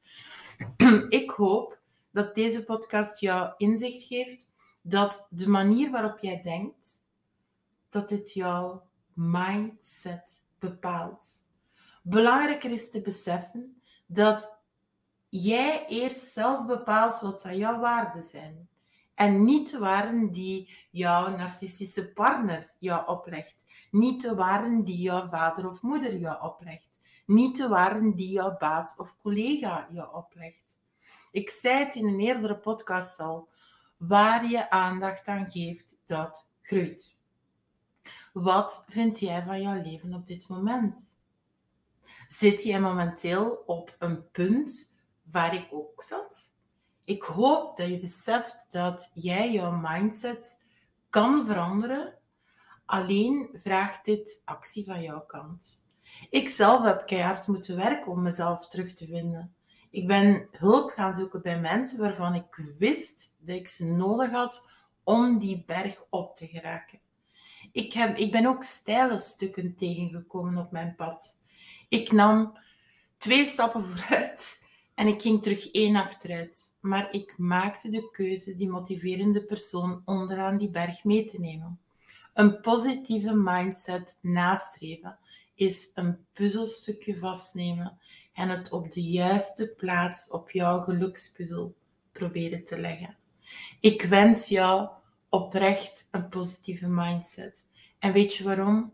ik 1.09 1.31
hoop 1.31 1.79
dat 2.11 2.35
deze 2.35 2.65
podcast 2.65 3.21
jou 3.21 3.53
inzicht 3.57 4.03
geeft 4.03 4.53
dat 4.89 5.27
de 5.31 5.49
manier 5.49 5.91
waarop 5.91 6.19
jij 6.19 6.43
denkt, 6.43 7.03
dat 7.89 8.09
dit 8.09 8.33
jouw 8.33 8.89
mindset 9.13 10.43
bepaalt. 10.59 11.45
Belangrijker 12.03 12.71
is 12.71 12.91
te 12.91 13.01
beseffen 13.01 13.83
dat 14.07 14.57
jij 15.29 15.87
eerst 15.87 16.33
zelf 16.33 16.67
bepaalt 16.67 17.21
wat 17.21 17.47
jouw 17.51 17.81
waarden 17.81 18.23
zijn. 18.23 18.69
En 19.15 19.45
niet 19.45 19.71
de 19.71 19.79
waarden 19.79 20.33
die 20.33 20.87
jouw 20.91 21.37
narcistische 21.37 22.13
partner 22.13 22.75
jou 22.79 23.09
oplegt. 23.09 23.67
Niet 23.91 24.23
de 24.23 24.35
waarden 24.35 24.85
die 24.85 25.01
jouw 25.01 25.27
vader 25.27 25.69
of 25.69 25.83
moeder 25.83 26.17
jou 26.17 26.43
oplegt. 26.43 27.01
Niet 27.27 27.57
de 27.57 27.69
waarden 27.69 28.15
die 28.15 28.31
jouw 28.31 28.57
baas 28.57 28.97
of 28.97 29.17
collega 29.17 29.89
jou 29.91 30.15
oplegt. 30.15 30.79
Ik 31.31 31.51
zei 31.51 31.85
het 31.85 31.95
in 31.95 32.07
een 32.07 32.21
eerdere 32.21 32.59
podcast 32.59 33.21
al. 33.21 33.49
Waar 33.99 34.51
je 34.51 34.71
aandacht 34.71 35.29
aan 35.29 35.51
geeft, 35.51 35.97
dat 36.05 36.53
groeit. 36.63 37.19
Wat 38.33 38.85
vind 38.89 39.19
jij 39.21 39.43
van 39.43 39.63
jouw 39.63 39.83
leven 39.83 40.15
op 40.15 40.27
dit 40.27 40.49
moment? 40.49 41.17
Zit 42.29 42.63
jij 42.63 42.81
momenteel 42.81 43.63
op 43.67 43.97
een 43.99 44.31
punt 44.31 44.95
waar 45.23 45.55
ik 45.55 45.69
ook 45.71 46.03
zat? 46.03 46.53
Ik 47.05 47.23
hoop 47.23 47.77
dat 47.77 47.89
je 47.89 47.99
beseft 47.99 48.73
dat 48.73 49.11
jij 49.15 49.53
jouw 49.53 49.73
mindset 49.73 50.61
kan 51.11 51.47
veranderen. 51.47 52.15
Alleen 52.85 53.51
vraagt 53.53 54.05
dit 54.05 54.41
actie 54.45 54.85
van 54.85 55.03
jouw 55.03 55.21
kant. 55.21 55.83
Ik 56.31 56.49
zelf 56.49 56.83
heb 56.83 57.07
keihard 57.07 57.47
moeten 57.47 57.77
werken 57.77 58.13
om 58.13 58.23
mezelf 58.23 58.69
terug 58.69 58.95
te 58.95 59.07
vinden. 59.07 59.55
Ik 59.91 60.07
ben 60.07 60.49
hulp 60.51 60.91
gaan 60.91 61.15
zoeken 61.15 61.43
bij 61.43 61.61
mensen 61.61 61.99
waarvan 61.99 62.35
ik 62.35 62.75
wist 62.79 63.35
dat 63.39 63.57
ik 63.57 63.69
ze 63.69 63.85
nodig 63.85 64.31
had 64.31 64.63
om 65.05 65.39
die 65.39 65.63
berg 65.67 66.05
op 66.11 66.37
te 66.37 66.47
geraken. 66.47 67.01
Ik, 67.73 67.93
heb, 67.93 68.17
ik 68.17 68.31
ben 68.33 68.47
ook 68.47 68.63
steile 68.63 69.19
stukken 69.19 69.75
tegengekomen 69.77 70.57
op 70.59 70.71
mijn 70.71 70.95
pad. 70.95 71.37
Ik 71.89 72.13
nam 72.13 72.59
twee 73.17 73.45
stappen 73.45 73.85
vooruit 73.85 74.63
en 74.95 75.07
ik 75.07 75.23
ging 75.23 75.43
terug 75.43 75.71
één 75.71 75.97
achteruit. 75.97 76.75
Maar 76.81 77.13
ik 77.13 77.35
maakte 77.37 77.91
de 77.91 78.11
keuze 78.11 78.57
die 78.57 78.69
motiverende 78.69 79.45
persoon 79.45 80.03
onderaan 80.05 80.59
die 80.59 80.71
berg 80.71 81.05
mee 81.05 81.25
te 81.25 81.41
nemen. 81.41 81.81
Een 82.35 82.61
positieve 82.61 83.35
mindset 83.35 84.19
nastreven 84.21 85.19
is 85.55 85.89
een 85.95 86.27
puzzelstukje 86.33 87.19
vastnemen 87.19 87.99
en 88.39 88.49
het 88.49 88.73
op 88.73 88.93
de 88.93 89.03
juiste 89.03 89.69
plaats 89.77 90.31
op 90.31 90.51
jouw 90.51 90.81
gelukspuzzel 90.81 91.75
proberen 92.13 92.65
te 92.65 92.79
leggen. 92.81 93.17
Ik 93.81 94.03
wens 94.03 94.49
jou 94.49 94.89
oprecht 95.29 96.09
een 96.11 96.29
positieve 96.29 96.89
mindset. 96.89 97.67
En 97.99 98.13
weet 98.13 98.35
je 98.35 98.45
waarom? 98.45 98.93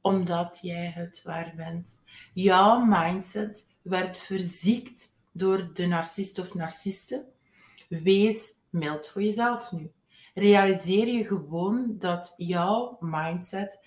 Omdat 0.00 0.58
jij 0.62 0.90
het 0.94 1.22
waar 1.22 1.52
bent. 1.56 2.00
Jouw 2.32 2.84
mindset 2.84 3.66
werd 3.82 4.18
verziekt 4.18 5.10
door 5.32 5.70
de 5.74 5.86
narcist 5.86 6.38
of 6.38 6.54
narciste. 6.54 7.24
Wees 7.88 8.54
mild 8.70 9.08
voor 9.08 9.22
jezelf 9.22 9.72
nu. 9.72 9.90
Realiseer 10.34 11.06
je 11.06 11.24
gewoon 11.24 11.94
dat 11.98 12.34
jouw 12.36 12.96
mindset 13.00 13.80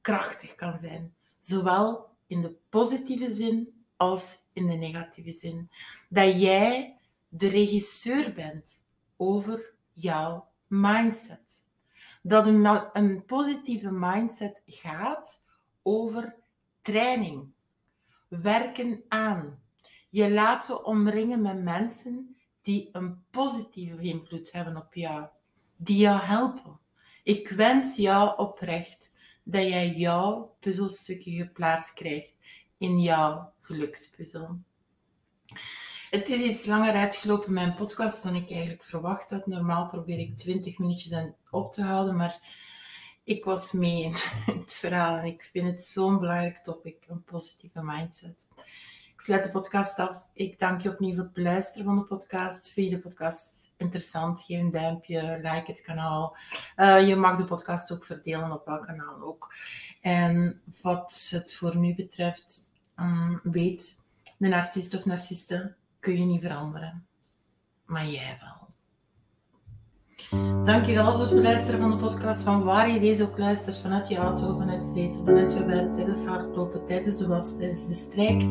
krachtig 0.00 0.54
kan 0.54 0.78
zijn. 0.78 1.14
Zowel 1.38 2.06
in 2.26 2.42
de 2.42 2.54
positieve 2.68 3.34
zin 3.34 3.83
als 3.96 4.38
in 4.52 4.66
de 4.66 4.74
negatieve 4.74 5.32
zin. 5.32 5.70
Dat 6.08 6.40
jij 6.40 6.98
de 7.28 7.48
regisseur 7.48 8.32
bent 8.32 8.84
over 9.16 9.74
jouw 9.92 10.48
mindset. 10.66 11.64
Dat 12.22 12.46
een, 12.46 13.24
positieve 13.26 13.90
mindset 13.90 14.62
gaat 14.66 15.42
over 15.82 16.34
training, 16.82 17.52
werken 18.28 19.04
aan, 19.08 19.62
je 20.10 20.30
laten 20.30 20.84
omringen 20.84 21.42
met 21.42 21.62
mensen 21.62 22.36
die 22.62 22.88
een 22.92 23.24
positieve 23.30 24.02
invloed 24.02 24.52
hebben 24.52 24.76
op 24.76 24.94
jou, 24.94 25.26
die 25.76 25.96
jou 25.96 26.20
helpen. 26.20 26.78
Ik 27.22 27.48
wens 27.48 27.96
jou 27.96 28.38
oprecht 28.38 29.10
dat 29.42 29.68
jij 29.68 29.90
jouw 29.90 30.56
puzzelstukje 30.60 31.36
geplaatst 31.36 31.92
krijgt 31.92 32.34
in 32.78 33.00
jouw 33.00 33.52
gelukspuzzel. 33.60 34.58
Het 36.10 36.28
is 36.28 36.42
iets 36.42 36.66
langer 36.66 36.94
uitgelopen, 36.94 37.52
mijn 37.52 37.74
podcast, 37.74 38.22
dan 38.22 38.34
ik 38.34 38.50
eigenlijk 38.50 38.82
verwacht 38.82 39.30
had. 39.30 39.46
Normaal 39.46 39.88
probeer 39.88 40.18
ik 40.18 40.36
20 40.36 40.78
minuutjes 40.78 41.32
op 41.50 41.72
te 41.72 41.82
houden, 41.82 42.16
maar 42.16 42.40
ik 43.24 43.44
was 43.44 43.72
mee 43.72 44.02
in 44.02 44.14
het 44.60 44.74
verhaal 44.74 45.16
en 45.16 45.24
ik 45.24 45.44
vind 45.44 45.66
het 45.66 45.82
zo'n 45.82 46.18
belangrijk 46.18 46.58
topic, 46.58 47.04
een 47.08 47.24
positieve 47.24 47.82
mindset. 47.82 48.48
Sluit 49.24 49.44
de 49.44 49.50
podcast 49.50 49.98
af. 49.98 50.26
Ik 50.32 50.58
dank 50.58 50.80
je 50.80 50.90
opnieuw 50.90 51.14
voor 51.14 51.24
het 51.24 51.32
beluisteren 51.32 51.84
van 51.84 51.96
de 51.96 52.04
podcast. 52.04 52.68
Vind 52.72 52.90
je 52.90 52.96
de 52.96 53.02
podcast 53.02 53.72
interessant? 53.76 54.42
Geef 54.42 54.60
een 54.60 54.70
duimpje, 54.70 55.38
like 55.42 55.62
het 55.66 55.82
kanaal. 55.82 56.36
Uh, 56.76 57.08
je 57.08 57.16
mag 57.16 57.36
de 57.36 57.44
podcast 57.44 57.92
ook 57.92 58.04
verdelen 58.04 58.52
op 58.52 58.66
welk 58.66 58.86
kanaal 58.86 59.22
ook. 59.22 59.54
En 60.00 60.60
wat 60.82 61.28
het 61.30 61.54
voor 61.54 61.76
nu 61.76 61.94
betreft, 61.94 62.72
um, 62.96 63.40
weet, 63.42 64.02
de 64.36 64.48
narcist 64.48 64.94
of 64.94 65.04
narciste 65.04 65.74
kun 66.00 66.18
je 66.18 66.24
niet 66.24 66.42
veranderen. 66.42 67.06
Maar 67.84 68.06
jij 68.06 68.38
wel. 68.40 68.62
Dankjewel 70.64 71.12
voor 71.12 71.20
het 71.20 71.34
beluisteren 71.34 71.80
van 71.80 71.90
de 71.90 71.96
podcast. 71.96 72.42
Van 72.42 72.62
waar 72.62 72.90
je 72.90 73.00
deze 73.00 73.22
ook 73.22 73.38
luistert. 73.38 73.78
Vanuit 73.78 74.08
je 74.08 74.16
auto, 74.16 74.58
vanuit 74.58 74.84
het 74.84 74.96
eten, 74.96 75.24
vanuit 75.24 75.52
je 75.52 75.64
bed, 75.64 75.92
tijdens 75.92 76.24
hardlopen, 76.24 76.86
tijdens 76.86 77.16
de 77.16 77.26
was, 77.26 77.56
tijdens 77.56 77.86
de 77.86 77.94
strijk. 77.94 78.42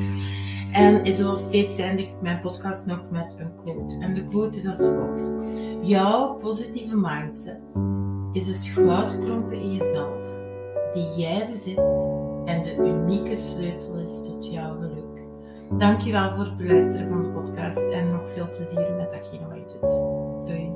En 0.73 1.13
zoals 1.13 1.41
steeds 1.41 1.77
eindig 1.77 2.07
mijn 2.21 2.41
podcast 2.41 2.85
nog 2.85 3.05
met 3.09 3.35
een 3.39 3.55
quote. 3.63 3.97
En 3.99 4.13
de 4.13 4.23
quote 4.23 4.57
is 4.57 4.67
als 4.67 4.79
volgt. 4.79 5.29
Jouw 5.81 6.33
positieve 6.33 6.95
mindset 6.95 7.79
is 8.31 8.47
het 8.47 8.65
goudklompen 8.65 9.59
in 9.59 9.73
jezelf 9.73 10.23
die 10.93 11.07
jij 11.15 11.47
bezit 11.49 11.77
en 12.45 12.63
de 12.63 12.75
unieke 12.77 13.35
sleutel 13.35 13.95
is 13.95 14.15
tot 14.15 14.47
jouw 14.51 14.75
geluk. 14.79 15.03
Dankjewel 15.77 16.31
voor 16.31 16.43
het 16.43 16.57
beluisteren 16.57 17.09
van 17.09 17.23
de 17.23 17.29
podcast 17.29 17.91
en 17.91 18.11
nog 18.11 18.29
veel 18.35 18.49
plezier 18.55 18.91
met 18.97 19.09
datgene 19.11 19.47
wat 19.47 19.71
je 19.71 19.77
doet. 19.81 20.47
Doei. 20.47 20.71